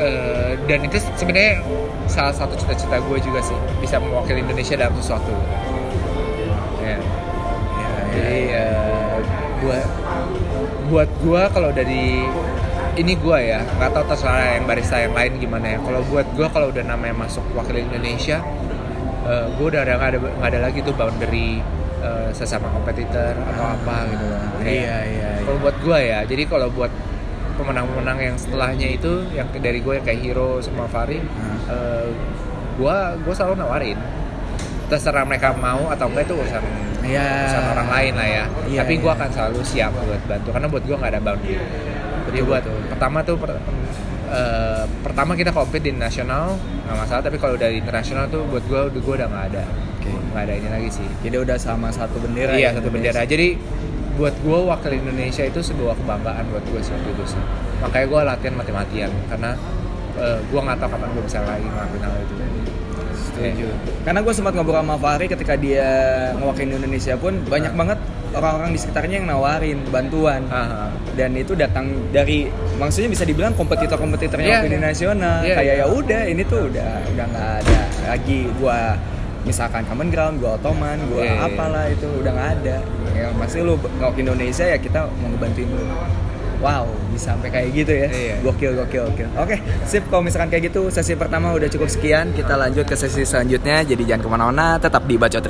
[0.02, 1.62] Eh, dan itu sebenarnya
[2.10, 5.30] salah satu cita-cita gue juga sih bisa mewakili Indonesia dalam sesuatu.
[6.82, 6.98] Ya.
[7.78, 9.16] Ya, Jadi eh,
[9.62, 9.80] gua
[10.90, 12.26] buat gua kalau dari
[12.98, 15.80] ini gua ya nggak tahu terserah yang barista yang lain gimana ya.
[15.86, 18.42] Kalau buat gua kalau udah namanya masuk wakil Indonesia
[19.26, 21.62] uh, gue udah nggak ada nggak ada lagi tuh boundary
[22.02, 25.30] uh, sesama kompetitor atau apa gitu loh Iya, iya, iya.
[25.46, 26.92] kalau buat gue ya jadi kalau buat
[27.54, 31.20] pemenang-pemenang yang setelahnya itu yang dari gue yang kayak Hero sama Fari
[31.68, 32.08] Ah.
[32.74, 34.00] gue gue selalu nawarin
[34.88, 36.64] terserah mereka mau atau enggak itu urusan
[37.02, 37.28] Iya.
[37.46, 39.18] urusan orang lain lah ya Iya, tapi gue iya.
[39.18, 41.56] akan selalu siap buat bantu karena buat gue nggak ada boundary
[42.28, 42.80] jadi buat betul.
[42.90, 43.62] pertama tuh per-
[44.30, 48.82] eh, pertama kita compete di nasional nggak masalah tapi kalau dari internasional tuh buat gue
[48.88, 49.64] udah gue udah nggak ada
[50.32, 52.56] nggak ada ini lagi sih Jadi udah sama satu bendera.
[52.56, 53.56] iya ya, satu bendera jadi
[54.18, 57.42] buat gue wakil Indonesia itu sebuah kebanggaan buat gue sih waktu itu sih
[57.82, 59.52] makanya gue latihan mati-matian karena
[60.22, 62.34] gue nggak tahu kapan gue bisa lagi ngelakuin hal itu
[63.32, 63.68] Setuju.
[64.04, 65.88] Karena gue sempat ngobrol sama Fahri ketika dia
[66.38, 68.00] ngewakilin Indonesia pun banyak banget
[68.32, 70.46] orang-orang di sekitarnya yang nawarin bantuan.
[70.52, 70.90] Ah, ah.
[71.16, 74.82] Dan itu datang dari maksudnya bisa dibilang kompetitor-kompetitornya Iya, wakil iya.
[74.84, 75.38] nasional.
[75.44, 75.84] Iya, Kayak iya.
[75.84, 77.80] ya udah ini tuh udah udah nggak ada
[78.12, 78.80] lagi gua
[79.44, 81.46] misalkan common ground, gua otoman, gua Iya, iya.
[81.48, 82.78] apalah itu udah nggak ada.
[83.14, 85.86] Ya pasti lu ngewakil Indonesia ya kita mau ngebantuin lu.
[86.62, 88.08] Wow, bisa sampai kayak gitu ya.
[88.14, 88.36] Iya.
[88.46, 89.30] Gokil, gokil, gokil.
[89.34, 89.58] Oke,
[89.90, 90.06] sip.
[90.14, 92.38] Kalau misalkan kayak gitu, sesi pertama udah cukup sekian.
[92.38, 93.82] Kita lanjut ke sesi selanjutnya.
[93.82, 95.42] Jadi jangan ke mana-mana, tetap di Bacot.